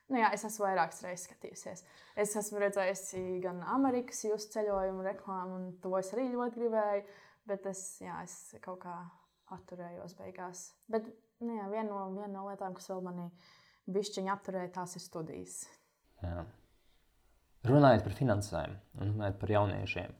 nu, 0.10 0.18
jā, 0.18 0.32
es 0.34 0.46
esmu 0.48 0.66
vairākas 0.66 1.04
reizes 1.06 1.28
skatījusies. 1.30 1.84
Es 2.26 2.36
esmu 2.42 2.64
redzējusi 2.64 3.24
gan 3.44 3.62
Amerikas 3.76 4.24
jūsu 4.26 4.50
ceļojumu 4.56 5.06
reklāmu, 5.12 5.60
un 5.60 5.68
to 5.84 5.94
es 6.00 6.10
arī 6.16 6.32
ļoti 6.34 6.58
gribēju. 6.64 7.06
Bet 7.52 7.66
es, 7.70 7.84
jā, 8.02 8.20
es 8.26 8.56
kaut 8.64 8.82
kā 8.84 8.96
atturējos 9.52 10.16
beigās. 10.18 10.72
Bet 10.90 11.10
nu, 11.42 11.56
jā, 11.58 11.68
viena, 11.72 11.90
no, 11.90 12.02
viena 12.16 12.34
no 12.34 12.48
lietām, 12.48 12.76
kas 12.78 12.90
vēl 12.92 13.04
manī 13.06 13.28
bišķiņa 13.92 14.34
apturēja, 14.36 14.74
tās 14.78 14.96
ir 14.98 15.04
studijas. 15.04 15.62
Jā. 16.22 16.44
Runājot 17.68 18.06
par 18.06 18.16
finansēm 18.18 18.78
un 18.98 19.12
runājot 19.14 19.38
par 19.42 19.54
jauniešiem, 19.54 20.14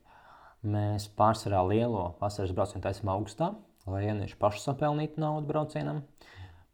mēs 0.62 1.08
pārsvarā 1.18 1.62
lielo 1.68 2.06
vasaras 2.22 2.54
braucienu 2.56 2.84
taisām 2.86 3.12
augustā, 3.14 3.52
lai 3.90 4.06
jaunieši 4.06 4.38
paši 4.42 4.64
sapelnītu 4.66 5.22
naudu 5.22 5.50
braucienam. 5.50 6.04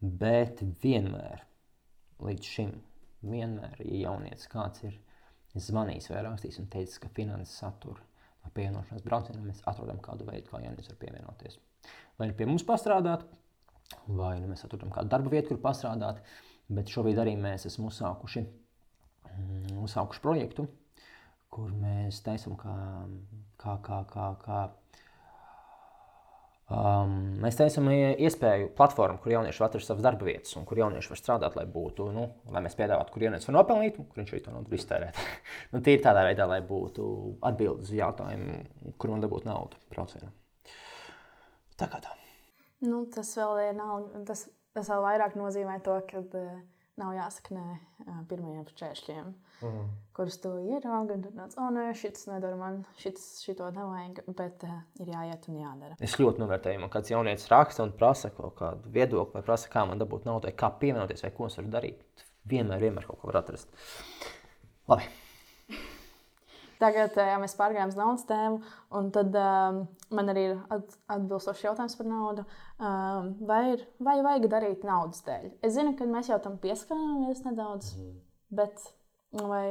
Bet 0.02 0.62
vienmēr, 0.84 1.42
līdz 2.22 2.52
šim, 2.54 2.74
vienmēr, 3.26 3.80
ja 3.82 4.04
jaunietis 4.10 4.50
kāds 4.52 4.84
ir 4.86 5.00
zvanījis 5.58 6.12
vai 6.12 6.22
rakstījis 6.28 6.62
un 6.62 6.70
teicis, 6.74 7.00
ka 7.02 7.10
finanses 7.16 7.58
satura 7.64 8.04
no 8.44 8.52
pievienošanās 8.54 9.06
braucienam, 9.06 9.48
mēs 9.50 9.64
atrodam 9.70 10.00
kādu 10.04 10.28
veidu, 10.28 10.52
kā 10.52 10.62
jaunietis 10.62 10.92
var 10.92 11.00
pievienoties. 11.02 11.58
Vai 12.20 12.30
nu 12.30 12.38
pie 12.38 12.48
mums 12.50 12.66
pastrādāt, 12.68 13.26
vai 14.08 14.36
nu 14.42 14.52
mēs 14.52 14.66
atrodam 14.68 14.92
kādu 14.94 15.12
darba 15.12 15.34
vietu, 15.34 15.54
kur 15.54 15.64
pastrādāt. 15.64 16.22
Bet 16.68 16.92
šobrīd 16.92 17.20
arī 17.24 17.38
mēs 17.40 17.64
esam 17.70 17.88
uzsākuši 17.88 18.42
mm, 18.44 19.78
uzsākuši 19.86 20.24
projektu, 20.24 20.68
kur 21.54 21.72
mēs 21.74 22.20
taisām, 22.26 22.58
kā, 22.60 22.74
kā, 23.62 23.78
kā, 23.86 24.02
kā, 24.12 24.28
kā 24.44 24.60
um, 26.74 27.14
mēs 27.44 27.58
taisām 27.60 27.90
iespēju 27.92 28.72
platformu, 28.78 29.22
kur 29.24 29.34
jaunieši 29.34 29.64
var 29.64 29.70
atrast 29.70 29.92
savas 29.92 30.06
darba 30.06 30.28
vietas, 30.28 30.54
un 30.60 30.68
kur 30.68 30.82
jaunieši 30.82 31.14
var 31.14 31.22
strādāt, 31.22 31.58
lai 31.60 31.66
būtu, 31.72 32.10
nu, 32.16 32.28
lai 32.54 32.64
mēs 32.66 32.78
piedāvātu, 32.80 33.14
kur 33.14 33.28
jaunietis 33.28 33.50
var 33.50 33.58
nopelnīt, 33.60 34.00
un 34.02 34.10
kur 34.12 34.22
viņš 34.22 34.36
to 34.46 34.54
naudu 34.54 34.78
iztērēt. 34.78 35.24
nu, 35.74 35.82
Tīri 35.86 36.04
tādā 36.04 36.28
veidā, 36.28 36.50
lai 36.50 36.62
būtu 36.68 37.08
atbildes 37.48 37.90
uz 37.90 37.98
jautājumu, 38.02 38.62
kur 39.00 39.14
man 39.14 39.24
dabūt 39.24 39.50
naudu 39.50 39.80
braucienam. 39.94 40.36
Tā 41.78 41.90
kā 41.92 42.02
tā. 42.04 42.14
Nu, 42.86 43.06
tas 43.14 43.32
vēl 43.38 43.70
ir 43.70 43.78
nav, 43.78 44.10
tas, 44.28 44.48
tas 44.78 44.90
vēl 44.92 45.06
vairāk 45.06 45.38
nozīmē 45.38 45.80
to, 45.86 45.96
ka 46.10 46.22
uh, 46.22 46.58
nav 46.98 47.14
jāsaka 47.16 47.56
nē 47.56 47.66
pirmajiem 48.30 48.66
šķēršļiem, 48.72 49.36
Mm. 49.58 49.86
kurus 50.14 50.36
tu 50.38 50.52
ieraugi. 50.70 51.16
Tad 51.24 51.34
nāc, 51.34 51.56
oh, 51.58 51.72
nē, 51.74 51.88
šis 51.98 52.28
nedara 52.30 52.58
man, 52.60 52.84
šis 53.02 53.24
šito 53.42 53.66
nevajag, 53.74 54.20
bet 54.38 54.66
uh, 54.68 54.76
ir 55.02 55.10
jāiet 55.10 55.48
un 55.50 55.58
jādara. 55.64 55.98
Es 56.04 56.14
ļoti 56.22 56.44
novērtēju, 56.44 56.82
man 56.84 56.92
kāds 56.94 57.10
jaunietis 57.10 57.50
raksta 57.50 57.82
un 57.88 57.96
prasa 57.98 58.30
kaut 58.38 58.54
kādu 58.60 58.92
viedokli, 58.94 59.34
vai 59.34 59.42
prasa, 59.48 59.72
kā 59.74 59.82
man 59.90 59.98
dabūt 59.98 60.30
naudu, 60.30 60.54
kā 60.54 60.70
pievienoties, 60.78 61.26
vai 61.26 61.32
ko 61.34 61.50
es 61.50 61.58
varu 61.58 61.74
darīt. 61.74 62.26
Vienmēr, 62.48 62.86
vienmēr 62.86 63.10
kaut 63.10 63.18
ko 63.24 63.32
var 63.32 63.42
atrast. 63.42 63.74
Labi. 64.88 65.10
Tagad 66.78 67.16
jā, 67.18 67.38
mēs 67.42 67.56
pārgājām 67.58 67.90
uz 67.90 67.98
naudas 67.98 68.26
tēmu, 68.30 68.60
un 69.00 69.08
tad 69.14 69.34
um, 69.42 69.80
man 70.14 70.32
arī 70.34 70.44
ir 70.52 70.58
at, 70.74 70.98
atbilstošs 71.16 71.64
jautājums 71.66 71.98
par 71.98 72.10
naudu. 72.10 72.46
Um, 72.78 73.32
vai, 73.50 73.62
ir, 73.74 73.86
vai 74.04 74.20
vajag 74.26 74.46
darīt 74.52 74.86
naudas 74.86 75.24
dēļ? 75.26 75.50
Es 75.66 75.74
zinu, 75.74 75.96
ka 75.98 76.06
mēs 76.10 76.30
jau 76.30 76.38
tam 76.44 76.60
pieskarāmies 76.62 77.42
nedaudz, 77.48 77.96
mm. 77.98 78.14
bet 78.60 78.86
vai, 79.42 79.66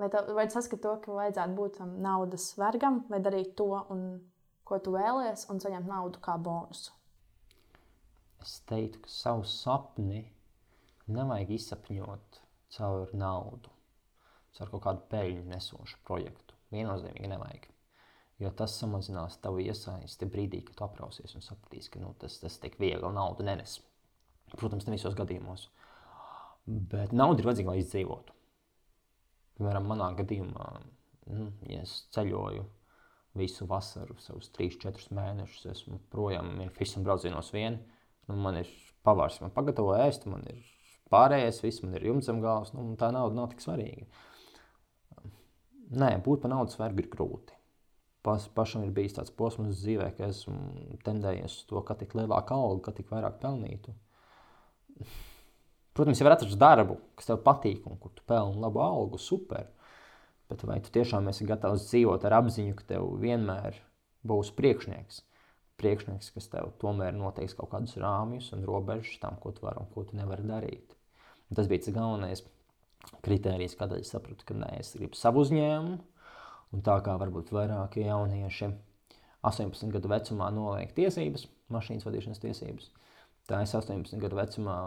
vai, 0.00 0.08
tā, 0.14 0.24
vai 0.32 0.48
saskat 0.52 0.82
to, 0.84 0.96
ka 1.04 1.20
vajadzētu 1.20 1.58
būt 1.60 1.78
tam 1.82 1.94
naudas 2.04 2.50
vergam, 2.60 3.02
vai 3.12 3.20
darīt 3.24 3.52
to, 3.60 3.68
un, 3.92 4.06
ko 4.68 4.80
tu 4.80 4.96
vēlies, 4.96 5.44
un 5.52 5.60
saņemt 5.60 5.92
naudu 5.92 6.24
kā 6.24 6.38
bonusu? 6.40 6.96
Es 8.40 8.60
teiktu, 8.70 9.02
ka 9.04 9.12
savu 9.12 9.44
sapni 9.50 10.22
nevajag 11.10 11.56
izsapņot 11.56 12.40
caur 12.76 13.12
naudu, 13.16 13.72
caur 14.58 14.70
kaut 14.74 14.84
kādu 14.84 15.04
peļņu 15.12 15.44
nesošu 15.48 16.00
projektu. 16.08 16.56
Viennozīmīgi 16.74 17.30
nevajag. 17.32 17.68
Jo 18.38 18.52
tas 18.54 18.76
samazinās 18.78 19.40
tavu 19.42 19.62
iesaisti 19.64 20.28
brīdī, 20.30 20.60
kad 20.66 20.84
aprausies 20.86 21.34
un 21.34 21.42
sapratīsi, 21.42 21.90
ka 21.94 22.02
nu, 22.02 22.12
tas, 22.20 22.36
tas 22.42 22.58
tik 22.62 22.76
viegli 22.78 23.10
naudu 23.14 23.46
nenes. 23.46 23.80
Protams, 24.54 24.86
ne 24.86 24.94
visos 24.94 25.16
gadījumos. 25.18 25.66
Bet 26.66 27.14
nauda 27.16 27.42
ir 27.42 27.48
vajadzīga, 27.48 27.72
lai 27.72 27.82
izdzīvotu. 27.82 28.34
Piemēram, 29.58 29.88
manā 29.90 30.12
gadījumā, 30.20 30.66
nu, 31.34 31.48
ja 31.66 31.82
es 31.82 31.94
ceļoju 32.14 32.62
visu 33.38 33.66
vasaru, 33.70 34.14
savus 34.22 34.52
3-4 34.54 35.10
mēnešus, 35.18 35.66
esmu 35.72 35.98
projām 36.12 36.54
visam 36.78 37.06
braucienos 37.06 37.50
vien. 37.54 37.80
Nu, 38.28 38.36
man 38.38 38.60
ir 38.60 38.70
pavārs, 39.06 39.40
man 39.42 39.54
pagatavo 39.54 39.96
ēst, 39.98 40.28
man 40.30 40.44
ir 40.50 40.62
pārējais, 41.12 41.62
viss 41.64 41.82
man 41.82 41.96
ir 41.98 42.06
jumts 42.10 42.28
zem 42.30 42.42
galvas. 42.44 42.74
Nu, 42.76 42.86
tā 43.00 43.10
nauda 43.14 43.34
nav 43.34 43.50
tik 43.52 43.64
svarīga. 43.64 44.06
Nē, 45.88 46.18
būt 46.24 46.42
par 46.42 46.52
naudas 46.52 46.76
vergu 46.76 47.00
ir 47.00 47.08
grūti. 47.08 47.54
Pas, 48.26 48.44
pašam 48.52 48.82
ir 48.84 48.92
bijis 48.92 49.14
tāds 49.16 49.32
posms 49.32 49.78
dzīvē, 49.80 50.10
ka 50.18 50.26
esmu 50.28 50.98
tendējies 51.06 51.54
uz 51.60 51.66
to, 51.70 51.80
ka 51.86 51.94
tik 51.96 52.16
lielāka 52.18 52.56
alga, 52.56 52.88
ka 52.88 52.96
tik 52.98 53.08
vairāk 53.12 53.38
pelnītu. 53.40 53.94
Protams, 55.96 56.20
ja 56.20 56.26
var 56.26 56.36
atrast 56.36 56.58
darbu, 56.60 56.98
kas 57.16 57.30
tev 57.30 57.40
patīk 57.46 57.86
un 57.88 57.96
kur 58.02 58.12
tu 58.14 58.26
pelni 58.28 58.60
labu 58.60 58.82
algu, 58.84 59.20
super. 59.22 59.70
Bet 60.50 60.64
vai 60.68 60.80
tu 60.84 60.92
tiešām 60.92 61.30
esi 61.32 61.46
gatavs 61.48 61.88
dzīvot 61.88 62.26
ar 62.26 62.36
apziņu, 62.42 62.76
ka 62.76 62.86
tev 62.92 63.08
vienmēr 63.22 63.80
būs 64.28 64.52
priekšnieks? 64.58 65.22
Priekšnieks, 65.80 66.32
kas 66.34 66.50
tev 66.52 66.72
tomēr 66.82 67.16
noteiks 67.16 67.56
kaut 67.56 67.72
kādus 67.72 67.96
rāmjus 68.02 68.52
un 68.56 68.66
robežas 68.66 69.16
tam, 69.22 69.40
ko 69.40 69.54
tu 69.54 69.64
vari 69.64 69.80
un 69.80 69.88
ko 69.94 70.04
tu 70.04 70.18
nevari 70.18 70.44
darīt. 70.48 70.96
Un 71.48 71.56
tas 71.56 71.70
bija 71.70 71.86
tas 71.86 71.94
galvenais 71.96 72.42
kritērijs, 73.24 73.76
kādēļ 73.78 74.02
es 74.02 74.12
sapratu, 74.14 74.46
ka 74.48 74.56
nē, 74.56 74.70
es 74.82 74.94
gribu 74.96 75.18
savu 75.18 75.44
uzņēmumu. 75.44 75.98
Un 76.76 76.84
tā 76.84 76.98
kā 77.04 77.14
varbūt 77.16 77.52
vairākie 77.54 78.04
jaunieši 78.04 78.68
18 79.48 79.92
gadu 79.94 80.10
vecumā 80.12 80.50
noliek 80.52 80.92
tiesības, 80.96 81.46
mašīnas 81.72 82.04
vadīšanas 82.04 82.42
tiesības, 82.42 82.90
tā 83.48 83.62
es 83.64 83.72
18 83.76 84.20
gadu 84.20 84.36
vecumā 84.36 84.78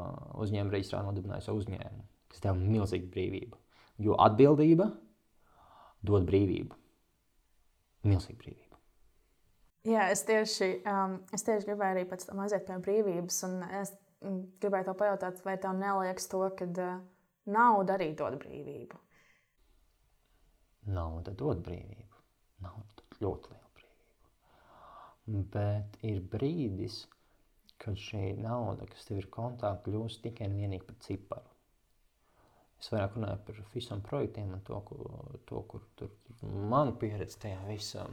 uzņēmu 0.43 0.75
reģistrā 0.75 1.01
nodibināju 1.07 1.47
savu 1.47 1.63
uzņēmumu, 1.63 2.03
kas 2.33 2.43
tev 2.43 2.59
milzīgu 2.59 3.09
brīvību. 3.13 3.57
Jo 4.01 4.17
atbildība 4.21 4.91
dod 6.05 6.27
brīvību. 6.29 6.77
Milzīgu 8.05 8.39
brīvību. 8.41 8.77
Jā, 9.89 10.11
es 10.13 10.21
tieši, 10.27 10.69
um, 10.85 11.17
es 11.33 11.45
tieši 11.45 11.65
gribēju 11.71 11.95
arī 11.95 12.05
pēc 12.09 12.27
tam 12.27 12.41
aiziet 12.43 12.67
pie 12.67 12.77
brīvības. 12.85 13.39
Es 13.79 13.93
mm, 14.21 14.41
gribēju 14.61 14.87
te 14.89 14.95
pajautāt, 14.99 15.41
vai 15.45 15.55
tev 15.61 15.73
neliekas 15.79 16.29
to, 16.29 16.41
ka 16.57 16.67
uh, 16.69 16.99
nauda 17.49 17.97
arī 17.97 18.11
dod 18.17 18.37
brīvību? 18.41 18.99
Nauda 20.91 21.33
dod 21.37 21.61
brīvību. 21.65 22.21
Nauda 22.65 22.97
dod 23.01 23.17
ļoti 23.21 23.53
lielu 23.53 23.71
brīvību. 23.79 25.47
Bet 25.55 25.97
ir 26.07 26.21
brīdis, 26.33 27.05
kad 27.81 27.97
šī 27.97 28.35
nauda, 28.41 28.85
kas 28.89 29.07
tev 29.07 29.21
ir 29.21 29.29
kontā, 29.33 29.73
kļūst 29.85 30.23
tikai 30.25 30.49
un 30.49 30.59
vienīgi 30.61 30.87
par 30.89 30.99
ciparu. 31.05 31.55
Es 32.81 32.89
vairāk 32.89 33.15
runāju 33.17 33.41
par 33.45 33.57
visiem 33.75 34.01
projektiem 34.05 34.53
un 34.55 34.61
to, 34.65 34.79
ko, 34.89 34.97
to 35.49 35.61
kur 35.69 35.83
tur, 35.97 36.13
tur 36.25 36.53
man 36.71 36.95
pieredze 37.01 37.37
tajā 37.43 37.59
visā. 37.67 38.07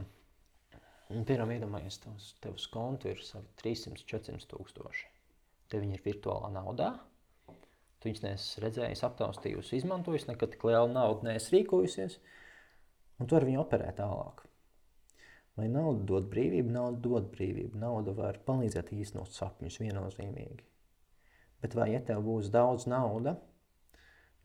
Piemēram, 1.09 1.49
iedomājies, 1.55 1.97
tavs, 2.03 2.27
tavs 2.43 2.67
kontu 2.69 3.09
ir 3.09 3.21
300, 3.63 4.03
400 4.11 4.45
tūkstoši. 4.51 5.07
Te 5.69 5.81
viņi 5.81 5.97
ir 5.97 6.03
virtuālā 6.05 6.51
naudā. 6.53 6.91
Tu 7.99 8.07
viņus 8.07 8.23
neesi 8.23 8.61
redzējis, 8.63 9.03
aptaustījusi, 9.03 9.81
izmantojusi, 9.81 10.29
nekad 10.29 10.53
tik 10.53 10.63
lielu 10.69 10.87
naudu 10.93 11.27
neesi 11.27 11.51
rīkojusies, 11.57 12.15
un 13.19 13.27
tu 13.27 13.35
ar 13.35 13.45
viņu 13.47 13.59
operē 13.65 13.91
tālāk. 13.97 14.45
Vai 15.59 15.67
nauda 15.67 16.05
dod 16.07 16.29
brīvību? 16.31 16.71
Nauda 16.71 17.01
dod 17.03 17.27
brīvību. 17.33 17.75
Nauda 17.81 18.13
var 18.15 18.39
palīdzēt 18.47 18.93
īstenot 18.95 19.35
sapņus 19.35 19.81
viennozīmīgi. 19.81 20.63
Bet 21.59 21.75
vai, 21.75 21.89
ja 21.91 21.99
tev 22.07 22.23
būs 22.23 22.47
daudz 22.53 22.85
naudas, 22.87 23.41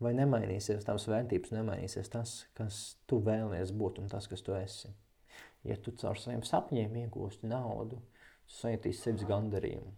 vai 0.03 0.11
nemainīsies 0.17 0.83
tavs 0.83 1.07
vērtības, 1.07 1.53
nemainīsies 1.55 2.11
tas, 2.11 2.33
kas 2.57 2.81
tu 3.07 3.21
vēlies 3.23 3.71
būt 3.71 4.01
un 4.03 4.11
tas, 4.11 4.27
kas 4.27 4.43
tu 4.43 4.57
esi. 4.59 4.91
Ja 5.63 5.79
tu 5.79 5.95
caur 5.95 6.19
saviem 6.19 6.43
sapņiem 6.43 6.99
iegūsti 7.05 7.47
naudu, 7.47 8.01
tu 8.43 8.57
sajutīsi 8.59 9.07
sevis 9.07 9.29
gandarījumu 9.29 9.95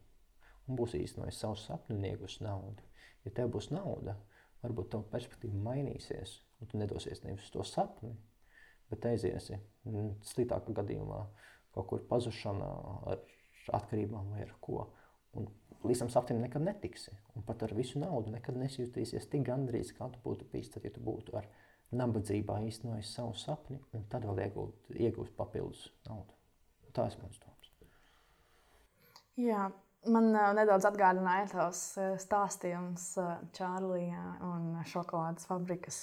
un 0.67 0.77
būsi 0.77 1.01
īstenojis 1.03 1.39
savu 1.41 1.57
sapni 1.59 1.95
un 1.97 2.05
iegūsi 2.11 2.43
naudu. 2.45 2.83
Ja 3.27 3.33
tev 3.35 3.51
būs 3.51 3.69
nauda, 3.75 4.15
varbūt 4.63 4.93
tava 4.93 5.03
perspektīva 5.11 5.59
mainīsies 5.67 6.39
un 6.61 6.71
tu 6.71 6.79
nedosies 6.79 7.23
nevis 7.25 7.45
uz 7.49 7.53
to 7.53 7.65
sapni, 7.67 8.13
bet 8.87 9.05
aiziesi 9.09 9.57
mm, 9.57 10.13
sliktākā 10.25 10.73
gadījumā 10.79 11.19
kaut 11.75 11.89
kur 11.91 12.05
pazušanā 12.09 12.69
ar 13.11 13.21
atkarībām 13.77 14.31
vai 14.33 14.45
ar 14.45 14.53
ko. 14.63 14.87
Un 15.37 15.49
līdz 15.83 16.05
tam 16.05 16.11
sapnim 16.13 16.39
nekad 16.41 16.63
netiksi. 16.63 17.13
Un 17.35 17.45
pat 17.45 17.67
ar 17.67 17.75
visu 17.77 17.99
naudu 18.01 18.31
nekad 18.33 18.57
nesjutīsies 18.57 19.27
tik 19.31 19.45
gandrīz, 19.49 19.91
kā 19.97 20.07
tu 20.13 20.21
būtu 20.23 20.47
bijis, 20.53 20.71
tad, 20.73 20.87
ja 20.87 20.93
tu 20.95 21.03
būtu 21.03 21.35
ar 21.37 21.49
nabadzībā 21.95 22.57
īstenojis 22.67 23.13
savu 23.15 23.35
sapni, 23.37 23.79
un 23.95 24.07
tad 24.11 24.25
vēl 24.27 24.41
iegūt, 24.47 24.95
iegūst 24.95 25.35
papildus 25.37 25.87
naudu. 26.07 26.33
Tā 26.95 27.05
ir 27.11 27.19
mans 27.21 27.43
domas. 27.43 27.73
Jā, 29.37 29.67
man 30.11 30.31
uh, 30.35 30.49
nedaudz 30.57 30.87
atgādināja 30.89 31.47
tavs 31.51 31.81
uh, 31.99 32.15
stāstījums 32.21 33.09
uh, 33.21 33.35
Čārlijā 33.57 34.23
un 34.47 34.73
šokolādes 34.89 35.49
fabrikas. 35.49 35.99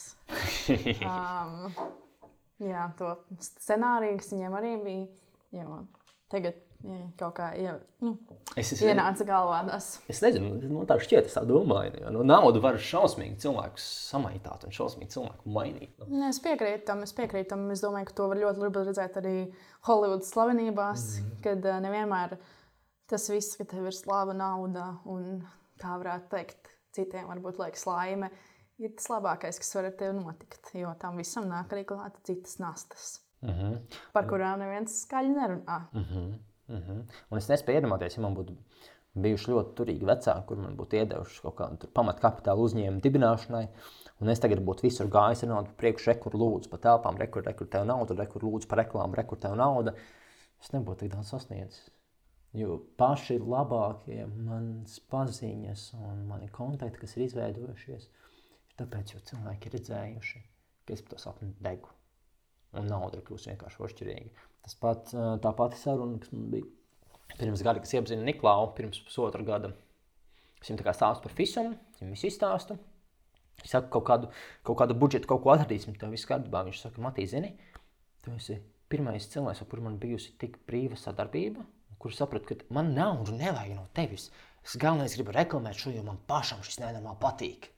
um, 1.14 1.68
jā, 2.62 2.88
to 2.98 3.16
scenāriju, 3.42 4.20
kas 4.20 4.32
viņiem 4.34 4.60
arī 4.60 4.76
bija. 4.84 5.10
Jo 5.54 5.84
tagad 6.32 6.56
Jā, 6.84 6.98
kaut 7.16 7.32
kā 7.38 7.46
jā, 7.56 7.72
nu, 8.04 8.10
es, 8.60 8.74
es, 8.74 8.80
ienāca 8.84 9.24
galvā 9.24 9.62
tas. 9.70 9.86
Es 10.10 10.18
nezinu, 10.20 10.50
man 10.68 10.88
tā 10.88 10.98
šķiet, 11.00 11.30
es 11.30 11.36
tā 11.38 11.40
domāju. 11.48 11.94
Jo, 12.02 12.10
nu, 12.12 12.24
nauda 12.28 12.60
var 12.60 12.76
šausmīgi 12.76 13.38
cilvēkus 13.40 13.86
samaitāt 14.10 14.66
un 14.68 14.74
šausmīgi 14.76 15.14
cilvēku 15.14 15.54
mainīt. 15.54 15.94
Nu. 16.02 16.10
Nē, 16.20 16.28
es 16.34 16.42
piekrītu 16.44 16.84
tam, 16.90 17.00
es 17.06 17.16
piekrītu 17.16 17.54
tam. 17.54 17.64
Es 17.72 17.80
domāju, 17.80 18.10
ka 18.10 18.18
to 18.18 18.28
var 18.28 18.42
ļoti 18.42 18.64
labi 18.66 18.84
redzēt 18.90 19.16
arī 19.22 19.34
Holivudas 19.88 20.34
slavenībās, 20.34 21.06
mm 21.06 21.24
-hmm. 21.24 21.40
kad 21.46 21.70
uh, 21.70 21.80
nevienmēr 21.86 22.36
tas 23.10 23.28
viss, 23.30 23.56
ka 23.58 23.66
tev 23.68 23.88
ir 23.90 23.96
slava, 23.96 24.34
nauda 24.36 24.94
un, 25.10 25.44
kā 25.80 25.96
varētu 26.00 26.30
teikt, 26.32 26.72
citiem 26.94 27.28
varbūt 27.28 27.60
liekas 27.60 27.86
laime, 27.88 28.30
ir 28.82 28.94
tas 28.96 29.10
labākais, 29.12 29.58
kas 29.60 29.74
var 29.76 29.90
ar 29.90 29.98
tevi 29.98 30.16
notikt. 30.18 30.72
Jo 30.78 30.94
tam 31.00 31.20
visam 31.20 31.48
nāk 31.50 31.74
arī 31.74 31.84
klāta 31.88 32.22
citas 32.26 32.58
nastas, 32.62 33.20
mm 33.42 33.50
-hmm. 33.50 34.00
par 34.12 34.26
kurām 34.30 34.58
neviens 34.58 35.02
skaļi 35.04 35.34
nerunā. 35.34 35.78
Mm 35.92 36.04
-hmm. 36.04 36.34
Mm 36.68 36.82
-hmm. 36.82 37.02
Un 37.30 37.38
es 37.38 37.48
nespēju 37.48 37.80
iedomāties, 37.80 38.16
ja 38.16 38.22
man 38.22 38.36
būtu 38.36 38.56
bijuši 39.14 39.50
ļoti 39.50 39.74
turīgi 39.78 40.06
vecāki, 40.08 40.46
kur 40.46 40.56
man 40.56 40.76
būtu 40.76 40.98
iedevuši 40.98 41.42
kaut 41.42 41.54
kādu 41.54 41.86
pamatkapitālu 41.86 42.66
uzņēmumu 42.66 43.00
dibināšanai. 43.00 43.68
Un 44.20 44.28
es 44.28 44.40
tagad 44.40 44.58
būtu 44.58 44.82
visur 44.82 45.06
gājis 45.06 45.42
ar 45.42 45.48
naudu, 45.48 45.70
priekšā 45.80 46.14
rekur 46.14 46.32
lūdzu 46.32 46.70
par 46.70 46.80
telpām, 46.80 47.18
rekur, 47.18 47.42
rekur 47.42 47.66
tev 47.66 47.86
naudu, 47.86 48.14
rekur 48.14 48.42
lūdzu 48.42 48.68
par 48.70 48.78
reklāmu, 48.78 49.14
rekur 49.14 49.38
tev 49.38 49.54
naudu. 49.54 49.94
Es 50.62 50.72
nebūtu 50.72 51.04
tik 51.04 51.12
daudz 51.12 51.28
sasniedzis. 51.34 51.90
Jo 52.54 52.76
paši 53.00 53.40
labākie 53.42 54.20
manas 54.30 55.00
paziņas 55.10 55.88
un 55.98 56.22
mani 56.28 56.46
kontakti, 56.54 57.00
kas 57.02 57.16
ir 57.16 57.24
izveidojušies, 57.26 58.06
ir 58.06 58.78
tāpēc, 58.78 59.14
jo 59.16 59.22
cilvēki 59.30 59.70
ir 59.70 59.76
redzējuši, 59.78 60.42
ka 60.86 60.94
es 60.94 61.02
par 61.02 61.16
to 61.16 61.22
sapni 61.24 61.50
degu. 61.64 61.90
Un 62.78 62.86
nauda 62.90 63.18
ir 63.18 63.26
kļuvusi 63.26 63.50
vienkārši 63.50 63.82
ošķirīga. 63.86 64.46
Tas 64.64 64.78
pat, 64.80 65.10
tā 65.14 65.52
pati 65.58 65.78
saruna, 65.78 66.20
kas 66.22 66.30
man 66.34 66.46
bija 66.54 67.38
pirms 67.38 67.62
gada, 67.66 67.82
kas 67.82 67.94
iepazina 67.94 68.24
Niklausu 68.26 68.74
pirms 68.78 69.02
pusotra 69.06 69.42
gada. 69.46 69.74
Es 70.62 70.70
viņam 70.70 70.94
stāstu 70.96 71.26
par 71.26 71.34
FISUM, 71.36 71.74
viņam 71.98 72.14
visu 72.14 72.30
izstāstu. 72.30 72.78
Es 73.62 73.74
saku, 73.74 73.90
kaut 73.94 74.06
kādu, 74.08 74.30
kaut 74.66 74.78
kādu 74.80 74.96
budžetu, 74.98 75.28
kaut 75.30 75.42
ko 75.44 75.52
atradīsim, 75.54 75.94
tev 75.98 76.14
viss 76.14 76.26
kārtībā. 76.28 76.64
Viņš 76.66 76.80
saka, 76.86 77.02
Matī, 77.04 77.26
zini, 77.30 77.52
tu 78.24 78.32
esi 78.34 78.56
pirmais 78.90 79.28
cilvēks, 79.30 79.62
ar 79.62 79.70
kuru 79.70 79.84
man 79.86 79.98
bijusi 80.02 80.34
tik 80.40 80.58
brīva 80.68 80.98
sadarbība, 80.98 81.62
kur 82.04 82.12
sapratu, 82.12 82.52
ka 82.52 82.74
man 82.76 82.92
naudu 82.96 83.32
nevajag 83.32 83.78
no 83.78 83.86
tevis. 83.96 84.28
Es 84.64 84.76
galvenais 84.80 85.16
gribu 85.16 85.32
reklamēt 85.32 85.80
šo, 85.80 85.92
jo 85.96 86.04
man 86.04 86.20
pašam 86.28 86.60
šis 86.64 86.82
nenormāli 86.82 87.20
patīk. 87.20 87.68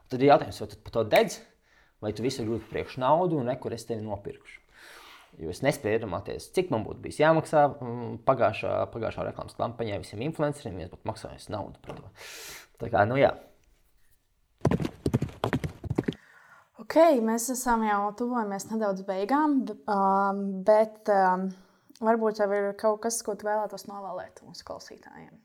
Un 0.00 0.12
tad 0.12 0.24
ir 0.24 0.30
jautājums, 0.32 0.60
vai 0.60 0.68
tu 0.72 0.80
par 0.84 0.96
to 0.96 1.04
dedz, 1.12 1.38
vai 2.04 2.12
tu 2.16 2.24
visu 2.24 2.44
gribi 2.44 2.64
priekš 2.72 2.98
naudu 3.04 3.40
un 3.40 3.48
nekur 3.52 3.76
es 3.76 3.84
tevi 3.88 4.04
nopirkšu. 4.04 4.60
Jo 5.42 5.50
es 5.50 5.64
nespēju 5.66 5.98
iedomāties, 5.98 6.50
cik 6.54 6.68
man 6.70 6.84
būtu 6.86 7.02
bijis 7.04 7.18
jāmaksā 7.18 7.64
mm, 7.72 8.12
pagājušā, 8.28 8.74
pagājušā 8.92 9.24
reklāmas 9.26 9.56
kampaņā 9.58 9.98
visiem 10.02 10.22
influenceriem, 10.28 10.84
ja 10.84 10.92
būtu 10.92 11.08
maksājis 11.10 11.48
naudu 11.50 11.80
par 11.82 11.98
to. 11.98 12.12
Tā 12.78 12.92
kā, 12.92 13.02
nu 13.08 13.18
jā. 13.18 13.32
Ok, 16.84 17.00
mēs 17.24 17.48
esam 17.50 17.82
jau 17.88 18.00
tuvojamies 18.20 18.68
nedaudz 18.70 19.02
beigām, 19.08 19.62
um, 19.90 20.42
bet 20.68 21.10
um, 21.10 21.48
varbūt 22.00 22.42
jau 22.42 22.48
ir 22.56 22.72
kaut 22.80 23.02
kas, 23.04 23.20
ko 23.26 23.36
tu 23.38 23.46
vēlētos 23.46 23.86
novēlēt 23.90 24.42
mūsu 24.46 24.66
klausītājiem. 24.66 25.38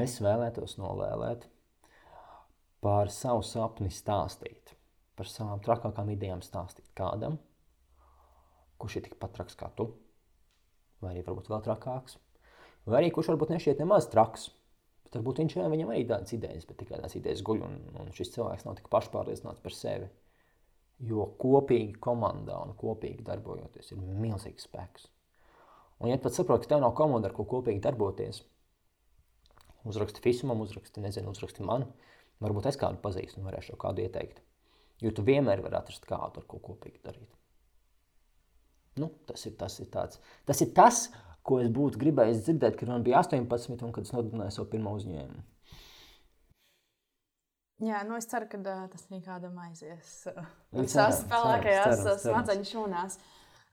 Es 0.00 0.18
vēlētos 0.22 0.76
novēlēt 0.78 1.46
par 2.84 3.10
savu 3.12 3.42
sapni 3.46 3.90
stāstīt 3.92 4.76
par 5.20 5.28
savām 5.28 5.60
trakākām 5.60 6.08
idejām 6.14 6.40
stāstīt 6.40 6.86
kādam, 6.96 7.36
kurš 8.80 8.96
ir 8.96 9.04
tikpat 9.10 9.34
traks 9.36 9.58
kā 9.60 9.68
tu, 9.76 9.90
vai 11.04 11.12
arī 11.12 11.24
varbūt 11.26 11.50
vēl 11.52 11.60
trakāks, 11.66 12.16
vai 12.88 13.02
arī 13.02 13.10
kurš 13.12 13.34
varbūt 13.34 13.52
nešķiet 13.52 13.82
nemaz 13.84 14.08
traks. 14.12 14.48
Varbūt 15.10 15.42
viņš 15.42 15.56
viņam 15.58 15.90
arī 15.90 16.04
tādas 16.06 16.32
idejas, 16.36 16.64
bet 16.68 16.78
tikai 16.80 17.00
tās 17.02 17.16
idejas 17.18 17.42
guļ, 17.42 17.64
un, 17.66 17.72
un 17.98 18.12
šis 18.14 18.30
cilvēks 18.36 18.64
nav 18.64 18.76
tik 18.78 18.86
pašpārliecināts 18.92 19.60
par 19.64 19.74
sevi. 19.74 20.06
Jo 21.00 21.24
kopīgi 21.40 21.96
komandā 22.02 22.58
un 22.60 22.74
kopīgi 22.76 23.24
darbojoties 23.24 23.94
ir 23.94 24.00
milzīgs 24.00 24.66
spēks. 24.68 25.06
Un, 26.00 26.10
ja 26.10 26.18
pat 26.20 26.36
saproti, 26.36 26.66
ka 26.66 26.74
tev 26.74 26.82
nav 26.84 26.92
komanda, 26.96 27.30
ar 27.30 27.36
ko 27.36 27.46
kopīgi 27.48 27.80
darboties, 27.84 28.42
uzraksti 29.88 30.22
Fismam, 30.24 30.60
uzraksti, 30.64 31.02
nezinu, 31.04 31.32
uzraksti 31.32 31.64
man, 31.64 31.86
varbūt 32.44 32.68
es 32.70 32.78
kādu 32.80 33.00
pazīstu 33.04 33.40
un 33.40 33.48
varēšu 33.48 33.78
kādu 33.80 34.04
ieteikt. 34.04 34.40
Jo 35.00 35.12
tu 35.16 35.24
vienmēr 35.24 35.62
vari 35.64 35.78
atrast 35.78 36.04
kādu, 36.08 36.42
ar 36.42 36.48
ko 36.48 36.60
kopīgi 36.60 37.00
darīt. 37.04 37.28
Nu, 39.00 39.08
tas, 39.28 39.46
ir, 39.48 39.54
tas, 39.60 39.78
ir 39.80 39.88
tāds, 39.92 40.20
tas 40.48 40.60
ir 40.60 40.72
tas, 40.76 41.06
ko 41.46 41.60
es 41.62 41.70
būtu 41.72 42.00
gribējis 42.00 42.44
dzirdēt, 42.44 42.76
kad 42.80 42.90
man 42.90 43.04
bija 43.06 43.22
18 43.22 43.86
un 43.86 43.94
kad 43.96 44.04
es 44.04 44.12
nodibināju 44.12 44.56
savu 44.56 44.68
pirmo 44.72 44.92
uzņēmumu. 44.98 45.44
Jā, 47.80 48.02
nu 48.04 48.16
es 48.18 48.28
ceru, 48.28 48.44
ka 48.50 48.58
uh, 48.60 48.86
tas 48.92 49.06
kādam 49.24 49.56
aizies. 49.64 50.08
Uh, 50.28 50.48
visās 50.76 51.22
spēlēkajās 51.22 52.02
smadzeņu 52.26 52.66
šūnās. 52.68 53.16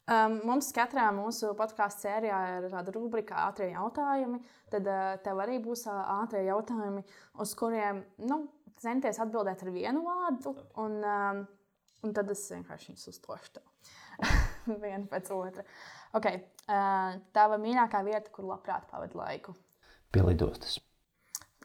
Um, 0.08 0.38
mums 0.48 0.70
katrā 0.72 1.10
mūsu 1.12 1.50
podkāstu 1.60 2.06
sērijā 2.06 2.38
ir 2.62 2.70
tāda 2.72 2.94
rubrika 2.96 3.42
ātrie 3.50 3.74
jautājumi. 3.74 4.40
Tad 4.72 4.88
uh, 4.88 5.18
tev 5.26 5.42
arī 5.44 5.58
būs 5.64 5.84
uh, 5.92 5.98
ātrie 6.22 6.46
jautājumi, 6.48 7.04
uz 7.44 7.52
kuriem 7.60 8.00
nu, 8.24 8.46
centies 8.80 9.20
atbildēt 9.20 9.66
ar 9.66 9.74
vienu 9.76 10.06
vārdu. 10.08 10.56
Un, 10.80 10.98
um, 11.04 11.44
un 12.08 12.16
tad 12.16 12.32
es 12.32 12.46
vienkārši 12.54 12.94
viņus 12.94 13.12
uztošu 13.12 13.58
tev. 13.60 13.68
vienu 14.86 15.04
pēc 15.12 15.32
otra. 15.36 15.68
Okay. 16.16 16.46
Uh, 16.64 17.20
tava 17.36 17.60
mīļākā 17.60 18.06
vieta, 18.08 18.32
kur 18.32 18.48
labprāt 18.48 18.88
pavadīt 18.88 19.20
laiku. 19.20 19.60
Pie 20.16 20.24
lidostas. 20.24 20.80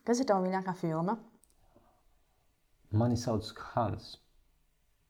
Kas 0.02 0.18
ir 0.18 0.26
tava 0.26 0.42
mīļākā 0.42 0.74
filma? 0.82 1.14
Mani 2.92 3.16
sauc 3.16 3.48
Hans. 3.72 4.16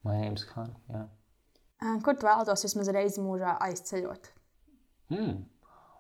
Mājams 0.07 0.47
Han. 0.55 0.71
Jā. 0.91 1.03
Kur 2.07 2.15
tu 2.15 2.27
vēlētos 2.27 2.63
vismaz 2.67 2.91
reizi 2.95 3.23
mūžā 3.23 3.57
aizceļot? 3.67 4.31
Mm. 5.15 5.43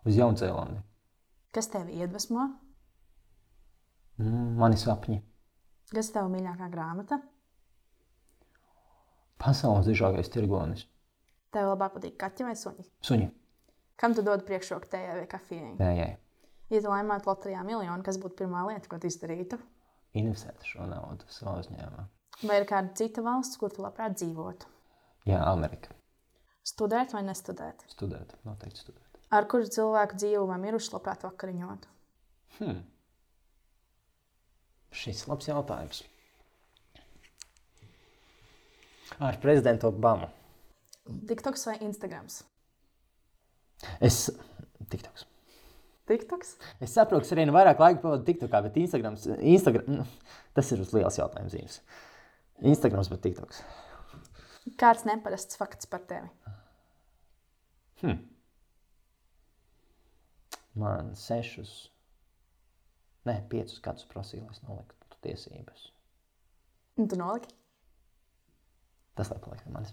Uz 0.06 0.18
Jaunzēlandi. 0.18 0.78
Kas 1.54 1.68
tevi 1.72 1.98
iedvesmo? 2.02 2.46
Mm. 4.22 4.54
Mani 4.62 4.78
sapņi. 4.78 5.18
Kas 5.92 6.08
ir 6.08 6.16
tava 6.16 6.30
mīļākā 6.32 6.70
grāmata? 6.72 7.18
Pasaules 9.42 9.88
dižākais 9.90 10.30
tirgonis. 10.30 10.86
Tev 11.52 11.72
labāk 11.72 11.96
patīk 11.96 12.14
kaķi 12.20 12.46
vai 12.46 12.54
suņi? 12.56 12.86
Suņi. 13.04 13.28
Kam 13.98 14.14
tu 14.16 14.22
dod 14.24 14.46
priekšroku 14.46 14.88
tējai 14.90 15.18
vai 15.18 15.26
kafijai? 15.30 15.74
Tējai. 15.80 16.12
Ja 16.72 16.80
tu 16.80 16.88
laimētu 16.88 17.28
loterijā 17.28 17.66
miljonu, 17.66 18.06
kas 18.06 18.16
būtu 18.22 18.44
pirmā 18.44 18.62
lieta, 18.70 18.88
ko 18.88 18.96
tu 19.02 19.10
izdarītu? 19.10 19.58
Investēt 20.18 20.66
šo 20.68 20.84
naudu 20.88 21.28
savā 21.32 21.56
uzņēmumā. 21.62 22.04
Vai 22.42 22.58
ir 22.60 22.66
kāda 22.68 22.92
cita 22.98 23.22
valsts, 23.24 23.58
kur 23.60 23.72
tu 23.72 23.84
labprāt 23.84 24.18
dzīvotu? 24.18 24.68
Jā, 25.28 25.40
Amerika. 25.46 25.94
Studēt 26.66 27.14
vai 27.14 27.22
nestudēt? 27.26 27.84
Studēt. 27.90 28.34
Noteikti 28.46 28.84
studēt. 28.84 29.20
Ar 29.32 29.46
kuru 29.48 29.70
cilvēku 29.72 30.18
dzīvu 30.20 30.44
vai 30.50 30.58
mirušu 30.60 30.96
labprāt 30.96 31.24
vakariņot? 31.24 31.88
Hmm. 32.58 32.82
Šis 34.92 35.24
labs 35.30 35.48
jautājums. 35.48 36.02
Ar 39.22 39.38
prezidentu 39.40 39.88
Obamu. 39.88 40.28
TikToks 41.28 41.66
vai 41.68 41.78
Instagrams? 41.86 42.42
Es. 44.00 44.26
TikToks. 44.92 45.26
TikToks? 46.10 46.56
Es 46.82 46.94
saprotu, 46.96 47.28
ka 47.28 47.36
arī 47.36 47.46
nu 47.48 47.54
vairāk 47.54 47.80
laika 47.82 48.02
pavadu 48.02 48.26
TikTokā, 48.26 48.62
bet 48.66 48.78
Instagrams, 48.82 49.28
Instagram, 49.38 50.00
nu, 50.00 50.06
tas 50.56 50.72
ir 50.74 50.82
uz 50.82 50.92
liels 50.96 51.18
jautājums 51.20 51.54
zīmes. 51.54 51.78
Instagrams, 52.72 53.10
bet 53.12 53.22
TikToks. 53.26 53.62
Kāds 54.78 55.06
neparasts 55.08 55.58
fakts 55.58 55.88
par 55.90 56.04
tevi? 56.10 56.30
Hmm. 58.02 58.20
Man 60.78 61.12
sešus, 61.18 61.72
ne, 63.28 63.38
piecus 63.50 63.80
gadus 63.84 64.06
prasīja, 64.10 64.46
lai 64.46 64.56
es 64.56 64.62
noliktu 64.66 65.18
tiesības. 65.22 65.90
Un 67.00 67.08
tu 67.08 67.18
noliki? 67.18 67.52
Tas 69.16 69.28
lai 69.32 69.38
paliek 69.44 69.66
manis. 69.72 69.92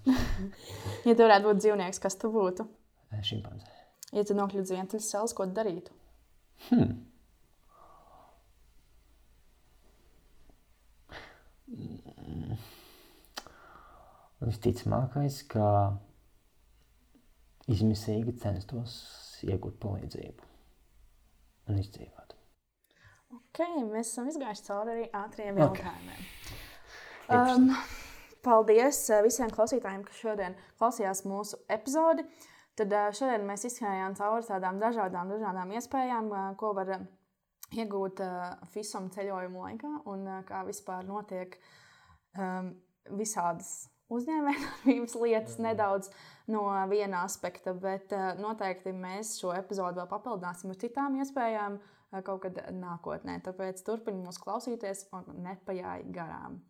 Ja 1.08 1.14
tu 1.16 1.26
varētu 1.26 1.50
būt 1.50 1.62
dzīvnieks, 1.64 2.00
kas 2.04 2.18
tu 2.20 2.32
būtu? 2.34 2.66
Šimpanzē. 3.26 3.79
Ja 4.16 4.24
tu 4.26 4.36
nokļūtu 4.38 4.74
vientuļs 4.74 5.12
salas, 5.14 5.36
ko 5.38 5.46
tu 5.46 5.54
darītu? 5.58 5.94
Hmm. 6.70 6.98
Visticamākais, 14.40 15.44
ka 15.52 15.66
izmisīgi 17.70 18.34
censtos 18.42 18.96
iegūt 19.46 19.78
palīdzību 19.84 20.48
un 21.70 21.82
izdzīvot. 21.84 22.36
Ok, 23.38 23.62
mēs 23.92 24.10
esam 24.10 24.30
izgājuši 24.32 24.66
cauri 24.66 24.96
arī 24.96 25.08
ātriem 25.20 25.60
jautājumiem. 25.62 26.24
Um, 27.30 27.68
paldies 28.46 29.04
uh, 29.12 29.20
visiem 29.22 29.52
klausītājiem, 29.54 30.02
kas 30.08 30.22
šodien 30.24 30.58
klausījās 30.80 31.22
mūsu 31.30 31.60
epizodi. 31.70 32.26
Tad 32.80 32.94
šodien 33.18 33.44
mēs 33.44 33.66
izskrējām 33.68 34.14
cauri 34.16 34.46
tādām 34.48 34.80
dažādām, 34.80 35.34
dažādām 35.34 35.74
iespējām, 35.76 36.30
ko 36.60 36.72
var 36.78 36.94
iegūt 37.76 38.22
FISOM 38.72 39.10
ceļojuma 39.12 39.66
laikā 39.66 39.94
un 40.08 40.26
kā 40.48 40.64
vispār 40.68 41.04
notiek 41.08 41.58
visādas 43.20 43.90
uzņēmējdarbības 44.16 45.16
lietas 45.24 45.60
nedaudz 45.62 46.10
no 46.50 46.64
viena 46.90 47.26
aspekta, 47.28 47.76
bet 47.76 48.16
noteikti 48.40 48.96
mēs 48.96 49.36
šo 49.42 49.54
epizodu 49.58 50.02
vēl 50.02 50.10
papildināsim 50.16 50.72
ar 50.72 50.82
citām 50.82 51.20
iespējām 51.20 51.78
kaut 52.26 52.46
kad 52.48 52.64
nākotnē. 52.74 53.38
Tāpēc 53.46 53.84
turpiniet 53.86 54.26
mūs 54.26 54.42
klausīties 54.42 55.08
un 55.14 55.30
nepajāj 55.46 56.08
garām. 56.16 56.62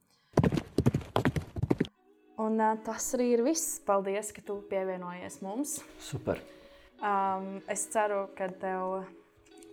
Un 2.39 2.59
uh, 2.63 2.75
tas 2.85 3.11
arī 3.17 3.33
ir 3.35 3.43
viss. 3.43 3.79
Paldies, 3.85 4.31
ka 4.35 4.43
tu 4.45 4.61
pievienojies 4.69 5.41
mums. 5.43 5.79
Super. 5.99 6.39
Um, 6.99 7.59
es 7.71 7.85
ceru, 7.91 8.27
ka 8.35 8.49
tev 8.61 9.01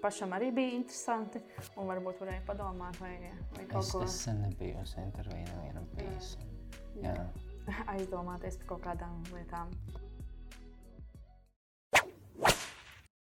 pašam 0.02 0.34
arī 0.36 0.52
bija 0.54 0.76
interesanti 0.76 1.40
un 1.74 1.88
varbūt 1.90 2.20
varēja 2.22 2.44
padomāt 2.46 2.98
vai, 3.02 3.14
vai 3.56 3.64
kaut 3.70 3.82
Es, 3.82 3.92
ko 3.94 4.02
es 4.06 4.18
sen 4.26 4.42
nebiju 4.44 4.82
uz 4.82 4.94
interviju 5.02 5.46
nevienam 5.48 5.88
bijis. 5.96 6.36
Jā. 7.02 7.16
aizdomāties 7.94 8.60
par 8.60 8.74
kaut 8.74 8.84
kādām 8.86 9.22
lietām. 9.32 9.72